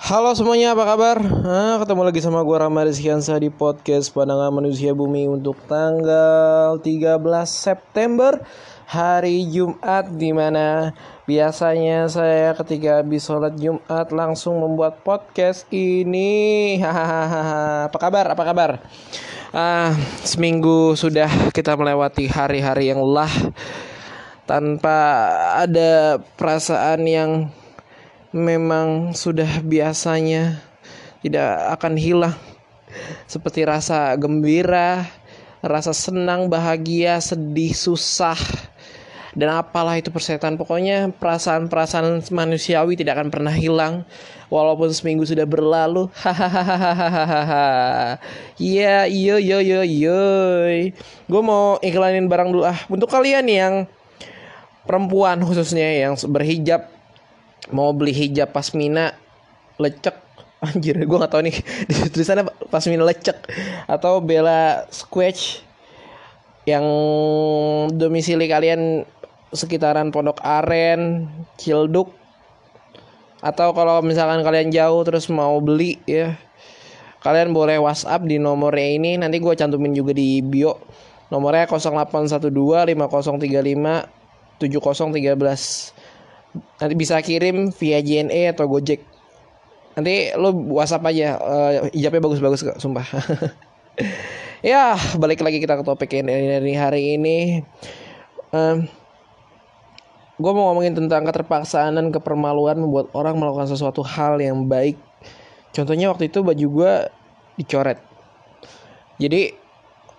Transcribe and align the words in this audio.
Halo 0.00 0.32
semuanya, 0.32 0.72
apa 0.72 0.88
kabar? 0.88 1.20
Nah, 1.20 1.76
ketemu 1.76 2.08
lagi 2.08 2.24
sama 2.24 2.40
gue 2.40 2.56
Rama 2.56 2.88
Rizkiansa 2.88 3.36
di 3.36 3.52
podcast 3.52 4.08
Pandangan 4.16 4.48
Manusia 4.48 4.96
Bumi 4.96 5.28
untuk 5.28 5.60
tanggal 5.68 6.80
13 6.80 7.20
September 7.44 8.40
hari 8.88 9.44
Jumat 9.52 10.08
di 10.16 10.32
mana 10.32 10.96
biasanya 11.28 12.08
saya 12.08 12.56
ketika 12.56 13.04
habis 13.04 13.28
sholat 13.28 13.52
Jumat 13.60 14.08
langsung 14.08 14.64
membuat 14.64 15.04
podcast 15.04 15.68
ini. 15.68 16.80
Hahaha 16.80 17.92
apa 17.92 17.98
kabar? 18.00 18.24
Apa 18.32 18.42
kabar? 18.48 18.70
Ah 19.52 19.92
seminggu 20.24 20.96
sudah 20.96 21.28
kita 21.52 21.76
melewati 21.76 22.24
hari-hari 22.24 22.88
yang 22.88 23.04
lah 23.04 23.28
tanpa 24.48 24.96
ada 25.60 26.24
perasaan 26.40 27.04
yang 27.04 27.59
memang 28.30 29.10
sudah 29.14 29.62
biasanya 29.62 30.62
tidak 31.22 31.50
akan 31.78 31.94
hilang. 31.98 32.36
Seperti 33.30 33.62
rasa 33.62 34.14
gembira, 34.18 35.06
rasa 35.62 35.94
senang, 35.94 36.50
bahagia, 36.50 37.22
sedih, 37.22 37.74
susah 37.74 38.38
dan 39.34 39.62
apalah 39.62 39.94
itu 39.98 40.10
persetan. 40.10 40.58
Pokoknya 40.58 41.10
perasaan-perasaan 41.14 42.26
manusiawi 42.34 42.98
tidak 42.98 43.18
akan 43.18 43.28
pernah 43.30 43.54
hilang. 43.54 44.02
Walaupun 44.50 44.90
seminggu 44.90 45.22
sudah 45.22 45.46
berlalu. 45.46 46.10
Hahaha. 46.26 48.18
Iya 48.58 49.06
iya 49.06 49.38
iya 49.38 49.58
iya 49.62 49.80
iya. 49.86 50.22
Gue 51.30 51.42
mau 51.42 51.78
iklanin 51.78 52.26
barang 52.26 52.50
dulu. 52.50 52.66
Ah 52.66 52.82
untuk 52.90 53.06
kalian 53.06 53.46
yang 53.46 53.74
perempuan 54.82 55.38
khususnya 55.46 55.86
yang 56.02 56.18
berhijab 56.26 56.99
mau 57.68 57.92
beli 57.92 58.16
hijab 58.16 58.56
pasmina 58.56 59.12
lecek. 59.76 60.16
Anjir 60.60 60.92
gue 60.92 61.18
gak 61.20 61.32
tahu 61.32 61.48
nih 61.48 61.56
di 61.88 61.94
tulisannya 62.08 62.48
pasmina 62.72 63.04
lecek. 63.04 63.36
Atau 63.84 64.24
bela 64.24 64.88
squash 64.88 65.60
yang 66.64 66.84
domisili 67.92 68.48
kalian 68.48 69.04
sekitaran 69.52 70.08
Pondok 70.12 70.40
Aren, 70.40 71.28
Cilduk. 71.60 72.12
Atau 73.40 73.72
kalau 73.72 74.04
misalkan 74.04 74.44
kalian 74.44 74.68
jauh 74.68 75.00
terus 75.04 75.28
mau 75.32 75.60
beli 75.60 75.96
ya. 76.04 76.36
Kalian 77.20 77.52
boleh 77.52 77.76
WhatsApp 77.76 78.24
di 78.24 78.40
nomornya 78.40 78.96
ini 78.96 79.20
nanti 79.20 79.40
gue 79.40 79.52
cantumin 79.52 79.92
juga 79.92 80.16
di 80.16 80.40
bio. 80.40 80.80
Nomornya 81.28 81.68
0812 81.68 82.48
5035 82.96 84.20
7013 84.60 85.99
nanti 86.54 86.94
bisa 86.98 87.18
kirim 87.22 87.70
via 87.74 88.02
JNE 88.02 88.54
atau 88.54 88.66
Gojek. 88.66 89.02
Nanti 89.94 90.34
lo 90.38 90.54
WhatsApp 90.74 91.06
aja 91.10 91.36
uh, 91.38 91.70
hijabnya 91.90 92.22
bagus-bagus 92.22 92.60
kok 92.66 92.78
sumpah. 92.78 93.06
Ya 94.60 94.92
balik 95.16 95.40
lagi 95.40 95.56
kita 95.56 95.80
ke 95.80 95.84
topik 95.88 96.12
ini 96.20 96.76
hari 96.76 97.16
ini. 97.16 97.64
Um, 98.52 98.84
gue 100.36 100.52
mau 100.52 100.68
ngomongin 100.68 100.92
tentang 101.00 101.24
keterpaksaan 101.24 101.96
dan 101.96 102.12
kepermaluan 102.12 102.76
membuat 102.76 103.08
orang 103.16 103.40
melakukan 103.40 103.72
sesuatu 103.72 104.04
hal 104.04 104.36
yang 104.36 104.68
baik. 104.68 105.00
Contohnya 105.72 106.12
waktu 106.12 106.28
itu 106.28 106.44
baju 106.44 106.66
gue 106.76 106.92
dicoret. 107.56 108.04
Jadi 109.16 109.56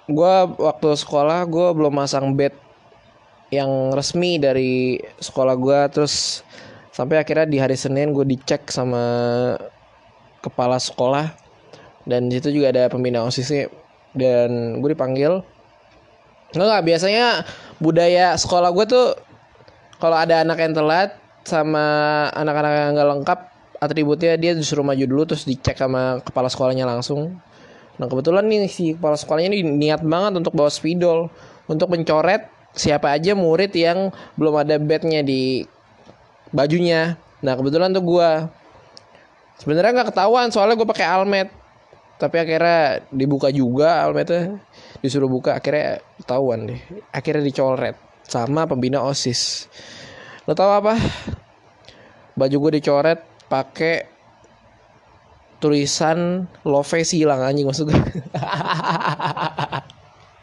gue 0.09 0.33
waktu 0.57 0.89
sekolah 0.89 1.45
gue 1.45 1.67
belum 1.77 1.93
masang 1.93 2.33
bed 2.33 2.57
yang 3.51 3.91
resmi 3.91 4.39
dari 4.39 4.95
sekolah 5.19 5.55
gue 5.59 5.79
terus 5.91 6.41
sampai 6.95 7.19
akhirnya 7.19 7.47
di 7.47 7.59
hari 7.59 7.75
Senin 7.75 8.15
gue 8.15 8.23
dicek 8.23 8.71
sama 8.71 9.03
kepala 10.39 10.79
sekolah 10.79 11.35
dan 12.07 12.31
di 12.31 12.39
situ 12.39 12.63
juga 12.63 12.73
ada 12.73 12.83
pembina 12.87 13.21
osisnya 13.27 13.67
dan 14.15 14.79
gue 14.79 14.89
dipanggil. 14.95 15.43
Nggak 16.51 16.83
biasanya 16.83 17.47
budaya 17.79 18.35
sekolah 18.35 18.71
gue 18.75 18.85
tuh 18.87 19.07
kalau 19.99 20.17
ada 20.17 20.43
anak 20.43 20.59
yang 20.59 20.73
telat 20.75 21.15
sama 21.47 21.83
anak-anak 22.35 22.71
yang 22.71 22.91
nggak 22.95 23.09
lengkap 23.17 23.39
atributnya 23.81 24.37
dia 24.37 24.51
disuruh 24.53 24.85
maju 24.85 25.03
dulu 25.03 25.23
terus 25.25 25.43
dicek 25.47 25.79
sama 25.79 26.23
kepala 26.23 26.47
sekolahnya 26.47 26.87
langsung. 26.87 27.39
Nah 27.99 28.05
kebetulan 28.07 28.47
nih 28.47 28.67
si 28.67 28.95
kepala 28.95 29.15
sekolahnya 29.15 29.51
ini 29.51 29.63
niat 29.63 30.01
banget 30.03 30.39
untuk 30.39 30.55
bawa 30.55 30.71
spidol 30.71 31.31
untuk 31.69 31.87
mencoret 31.87 32.60
siapa 32.71 33.11
aja 33.11 33.35
murid 33.35 33.71
yang 33.75 34.11
belum 34.39 34.63
ada 34.63 34.75
bednya 34.79 35.23
di 35.23 35.63
bajunya. 36.51 37.19
Nah 37.43 37.53
kebetulan 37.55 37.91
tuh 37.91 38.03
gue 38.03 38.29
sebenarnya 39.59 39.91
nggak 40.01 40.09
ketahuan 40.15 40.47
soalnya 40.51 40.75
gue 40.79 40.87
pakai 40.87 41.07
almet. 41.07 41.49
Tapi 42.21 42.37
akhirnya 42.37 43.01
dibuka 43.09 43.49
juga 43.49 44.05
almetnya 44.05 44.61
disuruh 45.01 45.25
buka 45.25 45.57
akhirnya 45.57 45.99
ketahuan 46.21 46.69
deh. 46.69 46.81
Akhirnya 47.09 47.41
dicoret 47.41 47.97
sama 48.27 48.69
pembina 48.69 49.01
osis. 49.01 49.65
Lo 50.45 50.53
tau 50.53 50.69
apa? 50.69 50.95
Baju 52.37 52.55
gue 52.69 52.71
dicoret 52.79 53.19
pakai 53.49 54.07
tulisan 55.61 56.49
love 56.65 56.89
hilang 57.05 57.45
anjing 57.45 57.69
maksud 57.69 57.85
gue 57.93 57.93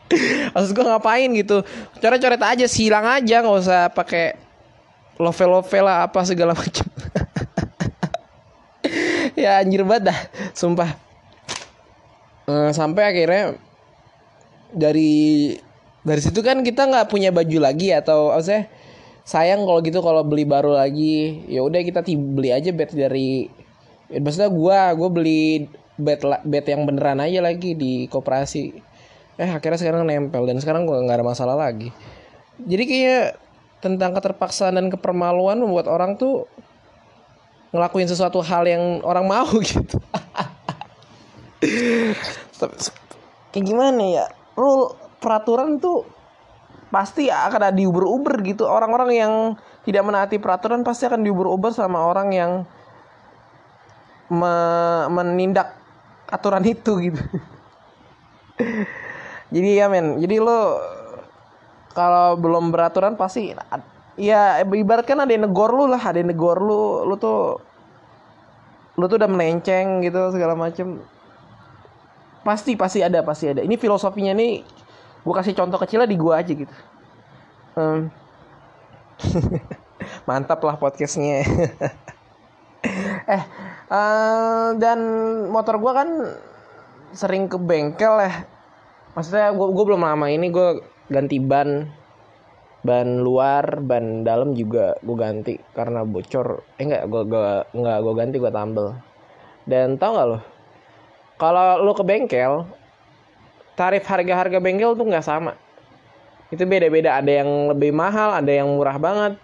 maksud 0.55 0.73
gue 0.73 0.85
ngapain 0.85 1.29
gitu? 1.37 1.63
Coret-coret 2.01 2.41
aja 2.41 2.67
silang 2.67 3.05
aja 3.05 3.45
nggak 3.45 3.59
usah 3.61 3.93
pakai 3.93 4.37
love 5.21 5.43
love 5.45 5.75
lah 5.83 6.09
apa 6.09 6.21
segala 6.25 6.57
macam. 6.61 6.87
Ya 9.39 9.63
anjir 9.63 9.87
banget 9.87 10.11
dah 10.11 10.19
sumpah. 10.57 10.99
Uh, 12.49 12.73
sampai 12.73 13.13
akhirnya 13.13 13.61
dari 14.73 15.55
dari 16.01 16.21
situ 16.25 16.41
kan 16.41 16.65
kita 16.65 16.89
nggak 16.89 17.13
punya 17.13 17.29
baju 17.29 17.61
lagi 17.61 17.93
atau 17.93 18.33
saya 18.41 18.67
sayang 19.29 19.69
kalau 19.69 19.85
gitu 19.85 20.01
kalau 20.01 20.25
beli 20.25 20.49
baru 20.49 20.75
lagi. 20.75 21.45
Ya 21.47 21.61
udah 21.61 21.85
kita 21.85 22.03
beli 22.09 22.51
aja 22.51 22.73
bed 22.73 22.97
dari 22.97 23.47
ya, 24.09 24.19
maksudnya 24.19 24.51
gue 24.51 24.79
gue 24.97 25.09
beli 25.13 25.43
bed 26.01 26.21
bed 26.43 26.65
yang 26.65 26.83
beneran 26.89 27.21
aja 27.21 27.45
lagi 27.45 27.77
di 27.77 28.09
koperasi 28.09 28.88
eh 29.39 29.47
akhirnya 29.47 29.79
sekarang 29.79 30.03
nempel 30.03 30.43
dan 30.51 30.59
sekarang 30.59 30.83
gue 30.83 30.99
nggak 30.99 31.23
ada 31.23 31.27
masalah 31.27 31.55
lagi. 31.55 31.95
Jadi 32.59 32.85
kayak 32.85 33.27
tentang 33.79 34.11
keterpaksaan 34.19 34.75
dan 34.75 34.91
kepermaluan 34.91 35.63
membuat 35.63 35.87
orang 35.87 36.19
tuh 36.19 36.51
ngelakuin 37.71 38.11
sesuatu 38.11 38.43
hal 38.43 38.67
yang 38.67 38.99
orang 39.07 39.25
mau 39.31 39.47
gitu. 39.71 40.03
Kayak 43.55 43.65
gimana 43.65 44.03
ya? 44.03 44.27
Lu 44.59 44.91
peraturan 45.23 45.79
tuh 45.79 46.03
pasti 46.91 47.31
akan 47.31 47.71
ada 47.71 47.75
diuber-uber 47.79 48.43
gitu. 48.43 48.67
Orang-orang 48.67 49.11
yang 49.15 49.33
tidak 49.87 50.03
menaati 50.03 50.43
peraturan 50.43 50.83
pasti 50.83 51.07
akan 51.07 51.23
diuber-uber 51.23 51.71
sama 51.71 52.03
orang 52.03 52.29
yang 52.35 52.53
me 54.29 54.55
menindak 55.09 55.73
aturan 56.29 56.61
itu 56.69 57.09
gitu 57.09 57.23
jadi 59.49 59.85
ya 59.85 59.87
men 59.89 60.21
jadi 60.21 60.41
lo 60.43 60.81
kalau 61.97 62.39
belum 62.39 62.71
beraturan 62.71 63.19
pasti 63.19 63.57
ya 64.19 64.63
ibaratkan 64.63 65.25
ada 65.25 65.33
yang 65.33 65.49
negor 65.51 65.73
lu 65.75 65.89
lah 65.89 66.01
ada 66.01 66.21
yang 66.21 66.31
negor 66.31 66.61
lu 66.63 67.07
lu 67.09 67.15
tuh 67.17 67.69
lu 68.99 69.07
tuh 69.07 69.17
udah 69.23 69.31
melenceng 69.31 70.03
gitu 70.03 70.35
segala 70.35 70.59
macem. 70.59 70.99
Pasti 72.43 72.75
pasti 72.75 72.99
ada 72.99 73.23
pasti 73.23 73.47
ada. 73.47 73.63
Ini 73.63 73.79
filosofinya 73.79 74.35
nih 74.35 74.67
gue 75.23 75.35
kasih 75.35 75.55
contoh 75.55 75.79
kecilnya 75.79 76.11
di 76.11 76.19
gue 76.19 76.35
aja 76.35 76.53
gitu. 76.53 76.75
Um, 77.79 78.11
mantap 80.29 80.59
lah 80.67 80.77
podcastnya. 80.77 81.47
Eh 83.29 83.43
uh, 83.91 84.73
dan 84.79 84.99
motor 85.51 85.83
gue 85.83 85.93
kan 85.93 86.09
sering 87.11 87.51
ke 87.51 87.59
bengkel 87.59 88.23
ya 88.23 88.47
maksudnya 89.19 89.51
gue 89.51 89.67
gue 89.75 89.85
belum 89.91 90.07
lama 90.07 90.31
ini 90.31 90.47
gue 90.55 90.79
ganti 91.11 91.43
ban. 91.43 91.91
Ban 92.87 93.19
luar 93.19 93.83
ban 93.83 94.23
dalam 94.23 94.55
juga 94.55 94.95
gue 95.03 95.17
ganti 95.19 95.59
karena 95.75 96.07
bocor. 96.07 96.63
Eh 96.79 96.87
enggak 96.87 97.11
gue 97.11 97.23
gue 97.27 97.47
enggak 97.75 97.99
gue 98.07 98.15
ganti 98.15 98.37
gue 98.39 98.53
tambel. 98.55 98.95
Dan 99.67 99.99
tau 99.99 100.15
gak 100.15 100.27
lo? 100.31 100.39
Kalau 101.35 101.83
lo 101.83 101.91
ke 101.99 102.07
bengkel 102.07 102.63
tarif 103.75 104.07
harga 104.07 104.47
harga 104.47 104.59
bengkel 104.63 104.95
tuh 104.95 105.11
nggak 105.11 105.27
sama. 105.27 105.59
Itu 106.55 106.63
beda 106.63 106.87
beda 106.87 107.19
ada 107.19 107.43
yang 107.43 107.75
lebih 107.75 107.91
mahal 107.91 108.39
ada 108.39 108.53
yang 108.55 108.71
murah 108.71 109.03
banget. 109.03 109.35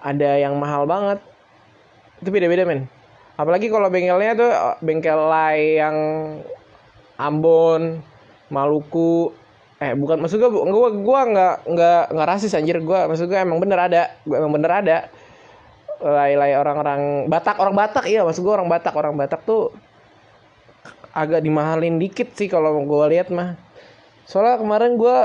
Ada 0.00 0.40
yang 0.40 0.56
mahal 0.56 0.88
banget. 0.88 1.20
Itu 2.24 2.32
beda 2.32 2.48
beda 2.48 2.64
men. 2.64 2.88
Apalagi 3.36 3.68
kalau 3.68 3.92
bengkelnya 3.92 4.32
tuh 4.32 4.50
bengkel 4.80 5.20
layang 5.28 5.98
Ambon 7.20 8.00
Maluku. 8.52 9.32
Eh 9.82 9.96
bukan 9.96 10.20
maksud 10.22 10.38
gue 10.38 10.50
gue 10.52 10.88
gue 11.00 11.20
nggak 11.32 11.54
nggak 11.66 12.02
nggak 12.12 12.28
rasis 12.28 12.52
anjir. 12.52 12.78
Gue 12.84 13.00
maksud 13.08 13.26
gue 13.26 13.38
emang 13.40 13.58
bener 13.58 13.80
ada. 13.80 14.02
Gue 14.28 14.36
emang 14.36 14.52
bener 14.52 14.70
ada. 14.70 14.98
Lay-lay 16.02 16.52
orang-orang 16.54 17.30
Batak 17.32 17.56
orang 17.62 17.74
Batak 17.74 18.04
iya 18.06 18.22
maksud 18.22 18.44
gue 18.44 18.52
orang 18.52 18.68
Batak. 18.68 18.94
Orang 18.94 19.16
Batak 19.16 19.42
tuh 19.48 19.72
agak 21.12 21.44
dimahalin 21.44 21.96
dikit 22.00 22.32
sih 22.36 22.46
kalau 22.46 22.76
gue 22.84 23.04
lihat 23.16 23.32
mah. 23.32 23.56
Soalnya 24.28 24.60
kemarin 24.60 25.00
gue 25.00 25.16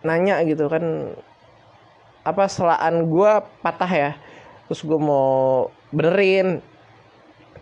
nanya 0.00 0.40
gitu 0.48 0.68
kan 0.72 1.12
apa 2.24 2.44
selaan 2.46 3.08
gue 3.08 3.32
patah 3.64 3.90
ya? 3.90 4.10
Terus 4.68 4.84
gue 4.84 5.00
mau 5.00 5.68
benerin. 5.90 6.60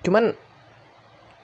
Cuman 0.04 0.36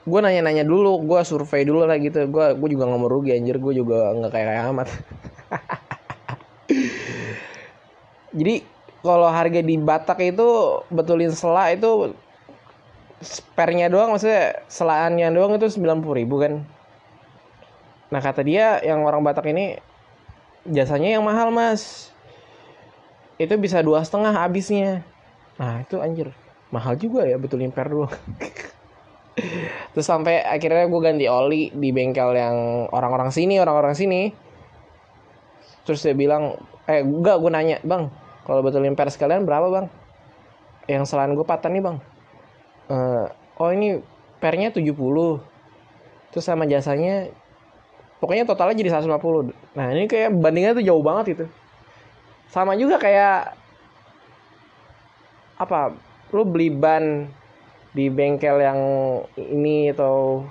gue 0.05 0.19
nanya-nanya 0.21 0.61
dulu 0.61 1.01
gue 1.01 1.19
survei 1.25 1.65
dulu 1.65 1.89
lah 1.89 1.97
gitu. 1.97 2.29
Gue 2.29 2.53
gue 2.53 2.69
juga 2.73 2.85
nggak 2.85 3.01
mau 3.01 3.09
rugi 3.09 3.33
anjir. 3.33 3.57
Gue 3.57 3.73
juga 3.73 4.13
nggak 4.13 4.31
kayak 4.31 4.47
kayak 4.47 4.63
amat 4.73 4.87
jadi 8.35 8.65
kalau 9.05 9.29
harga 9.29 9.61
di 9.61 9.77
Batak 9.77 10.19
itu 10.25 10.81
betulin 10.89 11.31
sela 11.31 11.71
itu 11.71 12.11
spernya 13.21 13.87
doang 13.87 14.11
maksudnya 14.11 14.65
selaannya 14.67 15.29
doang 15.31 15.55
itu 15.55 15.71
sembilan 15.71 16.03
puluh 16.03 16.15
ribu 16.19 16.35
kan? 16.41 16.53
Nah 18.11 18.19
kata 18.19 18.41
dia 18.43 18.81
yang 18.83 19.05
orang 19.07 19.23
Batak 19.23 19.47
ini 19.53 19.79
jasanya 20.67 21.15
yang 21.15 21.23
mahal 21.23 21.53
mas. 21.53 22.11
Itu 23.39 23.55
bisa 23.61 23.79
dua 23.85 24.03
setengah 24.03 24.33
habisnya. 24.35 25.05
Nah 25.55 25.85
itu 25.85 26.01
anjir 26.01 26.33
mahal 26.73 26.99
juga 26.99 27.23
ya 27.23 27.39
betulin 27.39 27.71
per 27.71 27.87
doang 27.87 28.11
terus 29.91 30.07
sampai 30.07 30.39
akhirnya 30.43 30.87
gue 30.87 31.01
ganti 31.03 31.25
oli 31.27 31.67
di 31.75 31.91
bengkel 31.91 32.31
yang 32.35 32.87
orang-orang 32.91 33.29
sini 33.31 33.59
orang-orang 33.59 33.93
sini. 33.93 34.21
Terus 35.85 36.01
dia 36.01 36.15
bilang 36.17 36.57
eh 36.89 37.03
enggak 37.03 37.37
gue 37.41 37.51
nanya 37.51 37.77
bang 37.83 38.09
kalau 38.47 38.61
betulin 38.61 38.95
per 38.95 39.11
sekalian 39.11 39.43
berapa 39.43 39.67
bang? 39.69 39.85
Yang 40.87 41.11
selain 41.11 41.35
gue 41.35 41.45
patah 41.45 41.69
nih 41.69 41.83
bang. 41.83 41.97
Uh, 42.85 43.25
oh 43.57 43.69
ini 43.73 43.99
pernya 44.39 44.69
70 44.69 44.93
terus 46.29 46.45
sama 46.45 46.67
jasanya 46.67 47.31
pokoknya 48.19 48.43
totalnya 48.43 48.75
jadi 48.77 48.99
150 48.99 49.55
nah 49.73 49.89
ini 49.89 50.05
kayak 50.05 50.35
bandingnya 50.37 50.75
tuh 50.75 50.85
jauh 50.85 51.01
banget 51.01 51.25
itu 51.33 51.45
sama 52.51 52.75
juga 52.75 52.99
kayak 52.99 53.55
apa 55.55 55.95
lu 56.35 56.43
beli 56.43 56.67
ban 56.67 57.31
di 57.95 58.11
bengkel 58.11 58.59
yang 58.59 58.79
ini 59.39 59.95
atau 59.95 60.43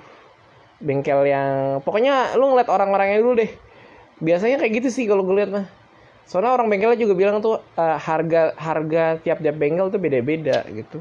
bengkel 0.81 1.29
yang 1.29 1.79
pokoknya 1.85 2.33
lu 2.35 2.51
ngeliat 2.51 2.69
orang-orangnya 2.69 3.17
dulu 3.21 3.33
deh. 3.37 3.51
Biasanya 4.19 4.57
kayak 4.57 4.73
gitu 4.81 4.89
sih 4.89 5.05
kalau 5.05 5.21
gue 5.21 5.35
liat 5.37 5.51
mah. 5.53 5.69
Soalnya 6.25 6.57
orang 6.57 6.73
bengkelnya 6.73 6.97
juga 6.97 7.13
bilang 7.13 7.37
tuh 7.39 7.61
uh, 7.61 7.97
harga 8.01 8.57
harga 8.57 9.21
tiap 9.21 9.45
tiap 9.45 9.55
bengkel 9.61 9.93
tuh 9.93 10.01
beda-beda 10.01 10.65
gitu. 10.73 10.97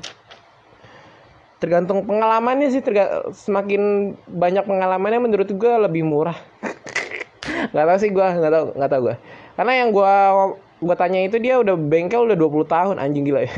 Tergantung 1.59 2.05
pengalamannya 2.05 2.69
sih 2.69 2.85
terga 2.85 3.25
semakin 3.33 4.13
banyak 4.29 4.69
pengalamannya 4.69 5.25
menurut 5.25 5.49
gue 5.49 5.73
lebih 5.81 6.05
murah. 6.05 6.37
Nggak 7.73 7.87
tahu 7.89 7.99
sih 7.99 8.11
gue 8.13 8.25
nggak 8.25 8.53
tahu 8.53 8.65
nggak 8.77 8.91
tahu 8.93 9.03
gue 9.09 9.17
karena 9.55 9.73
yang 9.85 9.89
gue 9.95 10.15
gue 10.85 10.97
tanya 10.99 11.21
itu 11.23 11.37
dia 11.39 11.55
udah 11.63 11.75
bengkel 11.79 12.27
udah 12.27 12.37
20 12.39 12.67
tahun 12.67 12.97
anjing 12.99 13.25
gila 13.31 13.47
ya 13.47 13.55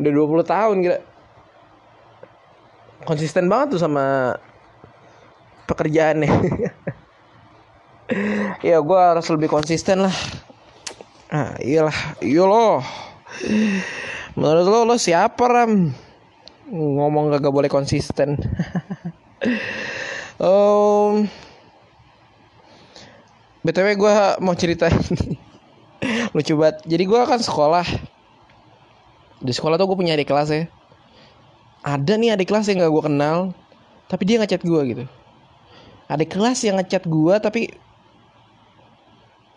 udah 0.00 0.42
20 0.42 0.42
tahun 0.48 0.76
gila. 0.80 0.98
Konsisten 3.04 3.48
banget 3.48 3.76
tuh 3.76 3.80
sama 3.80 4.36
pekerjaannya. 5.68 6.30
Ya 8.66 8.82
gue 8.82 8.98
harus 8.98 9.22
lebih 9.30 9.46
konsisten 9.46 10.02
lah. 10.02 10.16
Ah 11.30 11.54
iyalah. 11.62 12.18
Iya 12.18 12.42
loh. 12.42 12.82
Menurut 14.34 14.66
lo 14.66 14.78
lo 14.82 14.96
siapa 14.98 15.46
ram? 15.46 15.94
Ngomong 16.66 17.30
gak 17.38 17.54
boleh 17.54 17.70
konsisten. 17.70 18.34
Um, 20.40 21.28
btw 23.60 23.92
gue 23.92 24.14
mau 24.40 24.56
cerita 24.56 24.88
lucu 26.34 26.56
banget. 26.56 26.80
Jadi 26.88 27.04
gue 27.04 27.20
kan 27.28 27.36
sekolah 27.44 27.84
di 29.40 29.52
sekolah 29.56 29.80
tuh 29.80 29.88
gue 29.88 29.98
punya 29.98 30.14
adik 30.14 30.28
kelas 30.28 30.48
ya. 30.52 30.64
Ada 31.80 32.20
nih 32.20 32.36
adik 32.36 32.52
kelas 32.52 32.68
yang 32.68 32.84
gak 32.84 32.92
gue 32.92 33.04
kenal 33.08 33.36
tapi 34.06 34.22
dia 34.28 34.36
ngechat 34.36 34.60
gue 34.60 34.80
gitu. 34.92 35.04
Adik 36.12 36.36
kelas 36.36 36.60
yang 36.66 36.76
ngechat 36.76 37.08
gue 37.08 37.34
tapi 37.40 37.72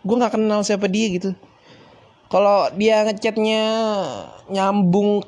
gue 0.04 0.16
nggak 0.16 0.36
kenal 0.36 0.60
siapa 0.64 0.88
dia 0.88 1.08
gitu. 1.12 1.36
Kalau 2.32 2.72
dia 2.72 3.04
ngechatnya 3.04 3.62
nyambung 4.48 5.24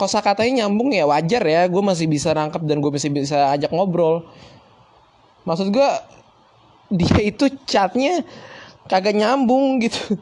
kosa 0.00 0.24
katanya 0.24 0.64
nyambung 0.64 0.92
ya 0.96 1.04
wajar 1.04 1.44
ya. 1.44 1.68
Gue 1.68 1.82
masih 1.84 2.08
bisa 2.08 2.32
rangkap 2.32 2.64
dan 2.64 2.80
gue 2.80 2.90
masih 2.90 3.12
bisa 3.12 3.52
ajak 3.52 3.68
ngobrol. 3.74 4.24
Maksud 5.44 5.68
gue 5.72 5.88
dia 6.94 7.18
itu 7.20 7.52
chatnya 7.68 8.24
kagak 8.88 9.16
nyambung 9.16 9.80
gitu. 9.84 10.16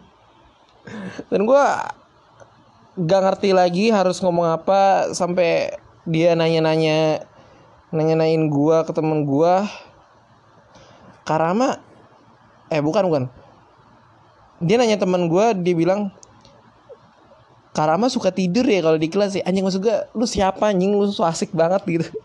Dan 1.30 1.46
gue 1.46 1.64
gak 2.98 3.20
ngerti 3.24 3.56
lagi 3.56 3.88
harus 3.88 4.20
ngomong 4.20 4.52
apa 4.52 5.12
sampai 5.16 5.72
dia 6.04 6.36
nanya-nanya 6.36 7.24
nanya-nanyain 7.92 8.48
gua 8.52 8.84
ke 8.84 8.92
temen 8.92 9.24
gua. 9.24 9.64
Karama 11.22 11.80
eh 12.68 12.82
bukan 12.82 13.04
bukan. 13.08 13.24
Dia 14.60 14.76
nanya 14.76 15.00
temen 15.00 15.30
gua 15.30 15.56
dia 15.56 15.76
bilang 15.76 16.12
Karama 17.72 18.12
suka 18.12 18.28
tidur 18.28 18.68
ya 18.68 18.84
kalau 18.84 19.00
di 19.00 19.08
kelas 19.08 19.40
ya? 19.40 19.42
Anjing 19.48 19.64
maksud 19.64 19.80
gua 19.80 20.04
lu 20.12 20.28
siapa 20.28 20.68
anjing? 20.68 20.92
Lu 20.92 21.08
so 21.08 21.24
asik 21.24 21.56
banget 21.56 21.80
gitu. 21.88 22.08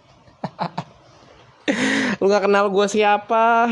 Lu 2.19 2.27
nggak 2.27 2.51
kenal 2.51 2.67
gua 2.67 2.91
siapa? 2.91 3.71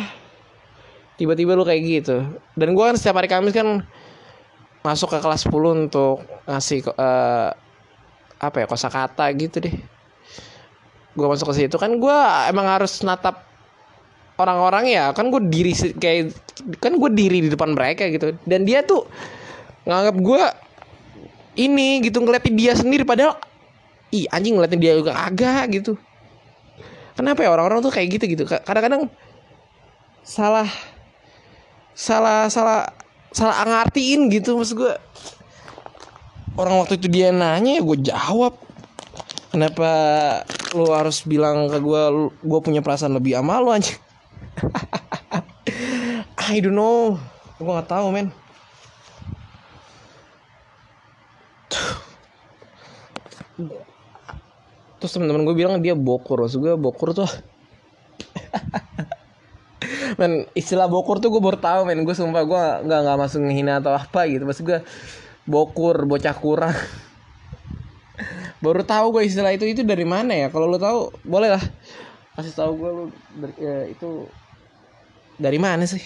Tiba-tiba 1.20 1.56
lu 1.56 1.68
kayak 1.68 1.82
gitu. 1.84 2.24
Dan 2.56 2.76
gua 2.76 2.92
kan 2.92 2.96
setiap 2.96 3.20
hari 3.20 3.28
Kamis 3.28 3.52
kan 3.52 3.84
masuk 4.86 5.10
ke 5.10 5.18
kelas 5.18 5.50
10 5.50 5.90
untuk 5.90 6.22
ngasih 6.46 6.86
uh, 6.94 7.50
apa 8.38 8.56
ya 8.62 8.66
kosakata 8.70 9.26
gitu 9.34 9.66
deh. 9.66 9.74
Gue 11.18 11.26
masuk 11.26 11.50
ke 11.50 11.66
situ 11.66 11.76
kan 11.82 11.98
gue 11.98 12.18
emang 12.54 12.70
harus 12.70 13.02
natap 13.02 13.50
orang-orang 14.38 14.94
ya. 14.94 15.10
Kan 15.18 15.34
gue 15.34 15.42
diri 15.50 15.74
kayak 15.74 16.38
kan 16.78 17.02
gue 17.02 17.10
diri 17.18 17.42
di 17.42 17.50
depan 17.50 17.74
mereka 17.74 18.06
gitu. 18.14 18.38
Dan 18.46 18.70
dia 18.70 18.86
tuh 18.86 19.10
nganggap 19.90 20.16
gue 20.22 20.44
ini 21.58 22.06
gitu 22.06 22.22
ngeliatin 22.22 22.54
dia 22.54 22.78
sendiri. 22.78 23.02
Padahal 23.02 23.42
ih 24.14 24.30
anjing 24.30 24.54
ngeliatin 24.54 24.78
dia 24.78 24.94
juga 24.94 25.18
agak 25.18 25.82
gitu. 25.82 25.98
Kenapa 27.18 27.42
ya 27.42 27.50
orang-orang 27.50 27.82
tuh 27.82 27.90
kayak 27.90 28.22
gitu 28.22 28.26
gitu? 28.38 28.44
Kadang-kadang 28.46 29.10
salah 30.22 30.68
salah 31.96 32.52
salah 32.52 32.92
salah 33.36 33.68
ngartiin 33.68 34.32
gitu 34.32 34.56
maksud 34.56 34.80
gue 34.80 34.94
orang 36.56 36.80
waktu 36.80 36.96
itu 36.96 37.12
dia 37.12 37.36
nanya 37.36 37.76
ya 37.76 37.82
gue 37.84 37.98
jawab. 38.00 38.56
Kenapa 39.52 39.88
lu 40.76 40.92
harus 40.92 41.24
bilang 41.24 41.68
ke 41.72 41.80
gue 41.80 42.32
gue 42.44 42.60
punya 42.60 42.84
perasaan 42.84 43.16
lebih 43.16 43.40
sama 43.40 43.64
lu 43.64 43.72
aja 43.72 43.96
I 46.52 46.60
don't 46.64 46.76
know. 46.76 47.20
Gue 47.60 47.72
nggak 47.72 47.88
tahu 47.92 48.12
men. 48.12 48.32
Terus 55.00 55.12
teman-teman 55.12 55.44
gue 55.48 55.56
bilang 55.56 55.80
dia 55.84 55.96
bokur 55.96 56.44
maksud 56.44 56.60
gue 56.64 56.76
bokur 56.76 57.16
tuh 57.16 57.28
men 60.16 60.46
istilah 60.54 60.86
bokur 60.86 61.18
tuh 61.18 61.34
gue 61.34 61.42
baru 61.42 61.58
tahu 61.58 61.90
men. 61.90 62.06
Gue 62.06 62.14
sumpah 62.14 62.46
gue 62.46 62.64
nggak 62.86 63.00
nggak 63.06 63.18
masuk 63.18 63.42
ngehina 63.46 63.82
atau 63.82 63.98
apa 63.98 64.30
gitu. 64.30 64.46
Maksud 64.46 64.66
gue 64.66 64.80
bokur 65.46 66.06
bocah 66.06 66.36
kurang. 66.38 66.76
Baru 68.64 68.82
tahu 68.82 69.20
gue 69.20 69.28
istilah 69.28 69.54
itu 69.54 69.68
itu 69.68 69.84
dari 69.84 70.08
mana 70.08 70.34
ya? 70.34 70.48
Kalau 70.50 70.66
lo 70.66 70.80
tahu 70.80 71.12
boleh 71.22 71.54
lah. 71.54 71.64
Kasih 72.36 72.56
tahu 72.56 72.72
gue 72.80 72.90
lo 72.90 73.04
ya, 73.60 73.86
itu 73.86 74.26
dari 75.38 75.60
mana 75.60 75.86
sih? 75.86 76.02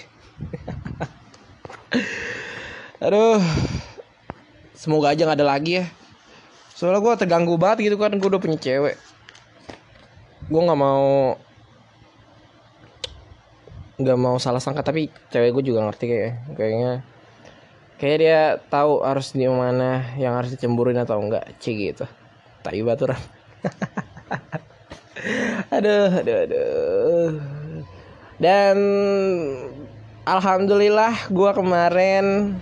Aduh. 3.06 3.40
Semoga 4.80 5.12
aja 5.12 5.28
nggak 5.28 5.44
ada 5.44 5.48
lagi 5.48 5.84
ya. 5.84 5.86
Soalnya 6.72 7.04
gue 7.04 7.14
terganggu 7.20 7.60
banget 7.60 7.92
gitu 7.92 8.00
kan 8.00 8.16
gue 8.16 8.30
udah 8.32 8.40
punya 8.40 8.56
cewek. 8.56 8.96
Gue 10.48 10.62
nggak 10.64 10.80
mau 10.80 11.36
nggak 14.00 14.20
mau 14.20 14.40
salah 14.40 14.64
sangka 14.64 14.80
tapi 14.80 15.12
cewek 15.28 15.52
gue 15.60 15.76
juga 15.76 15.84
ngerti 15.84 16.06
kayak 16.08 16.34
kayaknya 16.56 16.92
kayak 18.00 18.18
dia 18.24 18.42
tahu 18.72 19.04
harus 19.04 19.36
di 19.36 19.44
mana 19.44 20.16
yang 20.16 20.40
harus 20.40 20.56
dicemburuin 20.56 21.04
atau 21.04 21.20
enggak 21.20 21.44
cik 21.60 21.76
gitu. 21.76 22.06
Tai 22.64 22.80
baturan 22.84 23.20
aduh 25.76 26.12
aduh 26.24 26.38
aduh. 26.48 27.30
Dan 28.40 28.78
alhamdulillah 30.24 31.28
gue 31.28 31.52
kemarin 31.52 32.56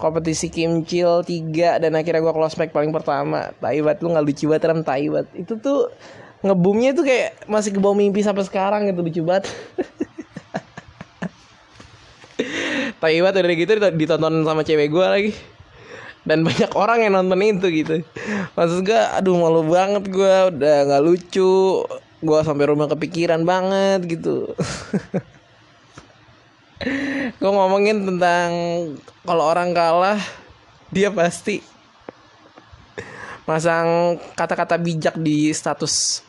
kompetisi 0.00 0.48
kimcil 0.48 1.20
tiga 1.24 1.76
dan 1.76 1.92
akhirnya 1.92 2.24
gue 2.24 2.32
close 2.32 2.56
pack 2.56 2.72
paling 2.72 2.96
pertama. 2.96 3.52
Taibat 3.60 4.00
lu 4.00 4.08
nggak 4.08 4.24
lucu 4.24 4.48
banget 4.48 4.72
ram 4.72 4.80
Taibat 4.80 5.28
itu 5.36 5.52
tuh 5.60 5.92
ngebumnya 6.40 6.96
tuh 6.96 7.04
kayak 7.04 7.44
masih 7.44 7.76
ke 7.76 7.80
bawah 7.80 7.96
mimpi 7.96 8.24
sampai 8.24 8.44
sekarang 8.44 8.88
gitu 8.88 9.04
lucu 9.04 9.20
banget 9.20 9.52
Taibat 12.96 13.36
udah 13.36 13.56
gitu 13.56 13.72
ditonton 13.92 14.44
sama 14.44 14.62
cewek 14.64 14.88
gue 14.88 15.06
lagi. 15.06 15.32
Dan 16.26 16.42
banyak 16.42 16.74
orang 16.74 17.06
yang 17.06 17.14
nonton 17.14 17.38
itu 17.38 17.66
gitu. 17.70 17.96
Maksud 18.58 18.82
gue 18.82 18.98
aduh 18.98 19.38
malu 19.38 19.62
banget 19.62 20.10
gue 20.10 20.34
udah 20.50 20.76
nggak 20.90 21.02
lucu. 21.06 21.86
Gue 22.18 22.38
sampai 22.42 22.66
rumah 22.66 22.90
kepikiran 22.90 23.46
banget 23.46 24.18
gitu. 24.18 24.50
Gue 27.40 27.50
ngomongin 27.52 28.04
tentang 28.04 28.48
kalau 29.24 29.48
orang 29.48 29.72
kalah 29.72 30.20
dia 30.92 31.08
pasti 31.08 31.64
masang 33.48 34.20
kata-kata 34.36 34.76
bijak 34.76 35.16
di 35.16 35.54
status 35.56 36.25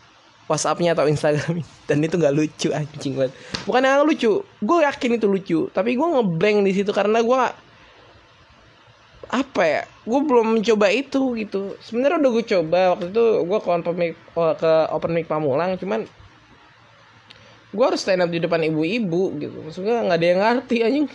WhatsAppnya 0.48 0.96
atau 0.96 1.06
Instagram. 1.06 1.62
Dan 1.88 2.04
itu 2.04 2.16
nggak 2.16 2.36
lucu 2.36 2.68
anjing 2.72 3.16
banget 3.16 3.36
bukan 3.68 3.84
yang 3.84 4.08
lucu 4.08 4.32
gue 4.44 4.78
yakin 4.82 5.12
itu 5.20 5.28
lucu. 5.28 5.60
Tapi 5.76 6.00
gue 6.00 6.08
ngeblank 6.08 6.58
di 6.64 6.72
situ 6.72 6.92
karena 6.96 7.20
gue 7.20 7.42
apa 9.28 9.64
ya 9.68 9.84
gue 10.08 10.20
belum 10.24 10.60
mencoba 10.60 10.88
itu 10.88 11.36
gitu. 11.36 11.76
Sebenarnya 11.84 12.24
udah 12.24 12.32
gue 12.32 12.46
coba 12.48 12.80
waktu 12.96 13.06
itu 13.12 13.24
gue 13.44 13.60
ke 13.60 13.70
open 13.70 13.96
mic 14.00 14.16
ke 14.34 14.72
open 14.96 15.12
mic 15.12 15.28
Pamulang 15.28 15.76
cuman 15.76 16.08
gue 17.68 17.84
harus 17.84 18.00
stand 18.00 18.24
up 18.24 18.32
di 18.32 18.40
depan 18.40 18.64
ibu-ibu 18.64 19.36
gitu. 19.36 19.58
Maksudnya 19.68 20.08
nggak 20.08 20.18
ada 20.18 20.28
yang 20.28 20.40
ngerti 20.40 20.78
anjing. 20.82 21.08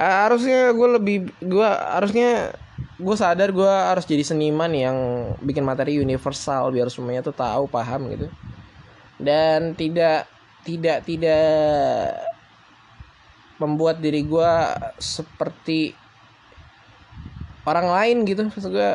Harusnya 0.00 0.72
gue 0.72 0.88
lebih 0.96 1.16
gue 1.42 1.66
harusnya 1.66 2.54
gue 3.00 3.16
sadar 3.16 3.50
gue 3.50 3.72
harus 3.72 4.04
jadi 4.04 4.20
seniman 4.20 4.68
yang 4.70 4.96
bikin 5.40 5.64
materi 5.64 5.96
universal 5.96 6.68
biar 6.68 6.92
semuanya 6.92 7.24
tuh 7.24 7.34
tahu 7.34 7.64
paham 7.66 8.12
gitu. 8.12 8.28
Dan 9.16 9.72
tidak 9.74 10.28
tidak 10.62 11.08
tidak 11.08 12.20
membuat 13.56 14.00
diri 14.00 14.24
gue 14.24 14.52
seperti 15.00 15.96
orang 17.64 17.88
lain 17.88 18.16
gitu. 18.28 18.44
Maksud 18.48 18.72
gue 18.72 18.92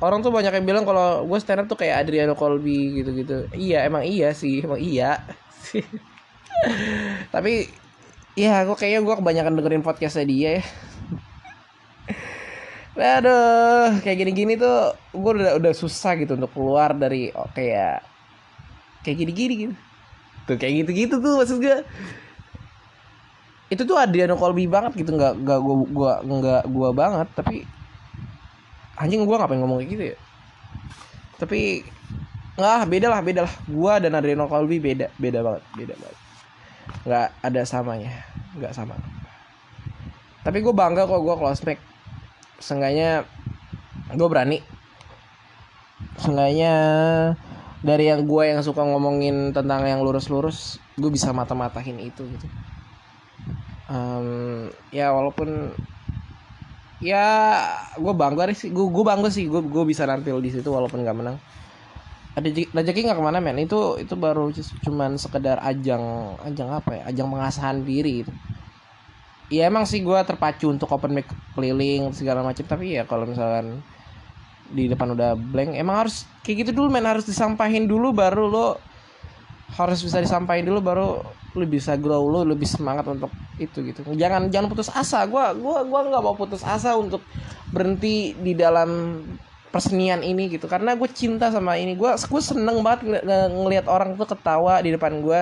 orang 0.00 0.24
tuh 0.24 0.32
banyak 0.32 0.52
yang 0.52 0.66
bilang 0.66 0.84
kalau 0.88 1.28
gue 1.28 1.38
stand 1.38 1.64
up 1.64 1.66
tuh 1.68 1.76
kayak 1.76 2.08
Adriano 2.08 2.32
Colby 2.32 3.04
gitu-gitu. 3.04 3.52
Iya 3.52 3.84
emang 3.84 4.04
iya 4.08 4.32
sih 4.32 4.64
emang 4.64 4.80
iya. 4.80 5.20
Tapi 7.34 7.68
ya 8.32 8.64
gue 8.64 8.76
kayaknya 8.76 9.04
gue 9.04 9.14
kebanyakan 9.20 9.52
dengerin 9.60 9.84
podcastnya 9.84 10.24
dia 10.24 10.50
ya 10.60 10.64
Aduh, 12.92 14.04
kayak 14.04 14.20
gini-gini 14.20 14.60
tuh 14.60 14.92
gue 15.16 15.32
udah 15.40 15.56
udah 15.56 15.72
susah 15.72 16.12
gitu 16.20 16.36
untuk 16.36 16.52
keluar 16.52 16.92
dari 16.92 17.32
oh, 17.32 17.48
kayak 17.56 18.04
kayak 19.00 19.16
gini-gini 19.16 19.54
gitu. 19.64 19.74
Tuh 20.44 20.56
kayak 20.60 20.84
gitu-gitu 20.84 21.16
tuh 21.16 21.40
maksud 21.40 21.56
gue. 21.64 21.80
Itu 23.72 23.88
tuh 23.88 23.96
Adriano 23.96 24.36
Colby 24.36 24.68
banget 24.68 24.92
gitu 25.00 25.16
nggak 25.16 25.40
nggak 25.40 25.58
gua 25.64 25.76
gua 25.88 26.12
nggak 26.20 26.62
gua 26.68 26.88
banget 26.92 27.28
tapi 27.32 27.64
anjing 29.00 29.24
gue 29.24 29.36
ngapain 29.40 29.56
ngomong 29.56 29.80
kayak 29.80 29.90
gitu 29.96 30.04
ya? 30.12 30.16
Tapi 31.40 31.80
nggak 32.60 32.92
beda 32.92 33.06
lah 33.08 33.20
beda 33.24 33.40
lah. 33.48 33.54
Gue 33.64 33.92
dan 34.04 34.12
Adriano 34.12 34.44
Colby 34.52 34.76
beda 34.76 35.08
beda 35.16 35.40
banget 35.40 35.62
beda 35.72 35.94
banget. 35.96 36.18
Nggak 37.08 37.28
ada 37.40 37.62
samanya 37.64 38.12
nggak 38.60 38.76
sama. 38.76 39.00
Tapi 40.44 40.60
gue 40.60 40.74
bangga 40.76 41.08
kok 41.08 41.24
gue 41.24 41.36
close 41.40 41.64
back 41.64 41.91
seenggaknya 42.62 43.26
gue 44.14 44.28
berani. 44.30 44.58
Seenggaknya 46.22 46.74
dari 47.82 48.06
yang 48.06 48.22
gue 48.24 48.42
yang 48.46 48.62
suka 48.62 48.86
ngomongin 48.86 49.50
tentang 49.50 49.82
yang 49.90 50.06
lurus-lurus 50.06 50.78
gue 50.94 51.10
bisa 51.10 51.34
mata-matahin 51.34 51.98
itu 51.98 52.22
gitu. 52.22 52.46
Um, 53.90 54.70
ya 54.94 55.10
walaupun 55.10 55.74
ya 57.02 57.26
gue 57.98 58.14
bangga 58.14 58.54
sih 58.54 58.70
gue 58.70 58.86
gue 58.86 59.04
bangga 59.04 59.28
sih 59.28 59.50
gue 59.50 59.58
gue 59.58 59.84
bisa 59.84 60.06
nampil 60.06 60.38
di 60.38 60.54
situ 60.54 60.70
walaupun 60.70 61.02
nggak 61.02 61.18
menang. 61.18 61.36
Ada 62.32 62.48
rezeki 62.48 63.10
nggak 63.10 63.18
ke 63.18 63.24
mana 63.26 63.42
men? 63.42 63.58
Itu 63.60 64.00
itu 64.00 64.14
baru 64.16 64.54
cuman 64.86 65.18
sekedar 65.18 65.60
ajang 65.60 66.38
ajang 66.46 66.70
apa 66.70 66.90
ya? 66.96 67.02
Ajang 67.10 67.28
pengasahan 67.28 67.82
diri 67.82 68.24
gitu. 68.24 68.32
Ya 69.52 69.68
emang 69.68 69.84
sih 69.84 70.00
gue 70.00 70.16
terpacu 70.24 70.72
untuk 70.72 70.88
open 70.88 71.12
mic 71.12 71.28
keliling 71.52 72.08
segala 72.16 72.40
macam 72.40 72.64
tapi 72.64 72.96
ya 72.96 73.04
kalau 73.04 73.28
misalkan 73.28 73.84
di 74.72 74.88
depan 74.88 75.12
udah 75.12 75.36
blank 75.36 75.76
emang 75.76 76.08
harus 76.08 76.24
kayak 76.40 76.64
gitu 76.64 76.80
dulu 76.80 76.88
men. 76.88 77.04
Harus 77.04 77.28
disampahin 77.28 77.84
dulu 77.84 78.16
baru 78.16 78.48
lo 78.48 78.66
harus 79.76 80.00
bisa 80.00 80.20
disampaikan 80.20 80.68
dulu 80.68 80.80
baru 80.80 81.08
lu 81.52 81.64
bisa 81.68 81.96
grow 82.00 82.28
lu 82.28 82.48
lebih 82.48 82.64
semangat 82.64 83.04
untuk 83.04 83.28
itu 83.60 83.84
gitu. 83.84 84.00
Jangan 84.16 84.48
jangan 84.48 84.72
putus 84.72 84.88
asa. 84.88 85.20
Gue 85.28 85.44
gua 85.60 85.84
gua 85.84 86.00
nggak 86.08 86.22
mau 86.24 86.32
putus 86.32 86.64
asa 86.64 86.96
untuk 86.96 87.20
berhenti 87.68 88.32
di 88.32 88.56
dalam 88.56 89.20
persenian 89.68 90.24
ini 90.24 90.48
gitu. 90.48 90.64
Karena 90.68 90.96
gue 90.96 91.08
cinta 91.12 91.52
sama 91.52 91.76
ini. 91.76 91.92
Gue 91.92 92.16
gue 92.16 92.42
seneng 92.44 92.80
banget 92.80 93.04
ng 93.04 93.24
ng 93.28 93.52
ngelihat 93.68 93.86
orang 93.92 94.16
tuh 94.16 94.28
ketawa 94.32 94.80
di 94.80 94.96
depan 94.96 95.20
gue 95.20 95.40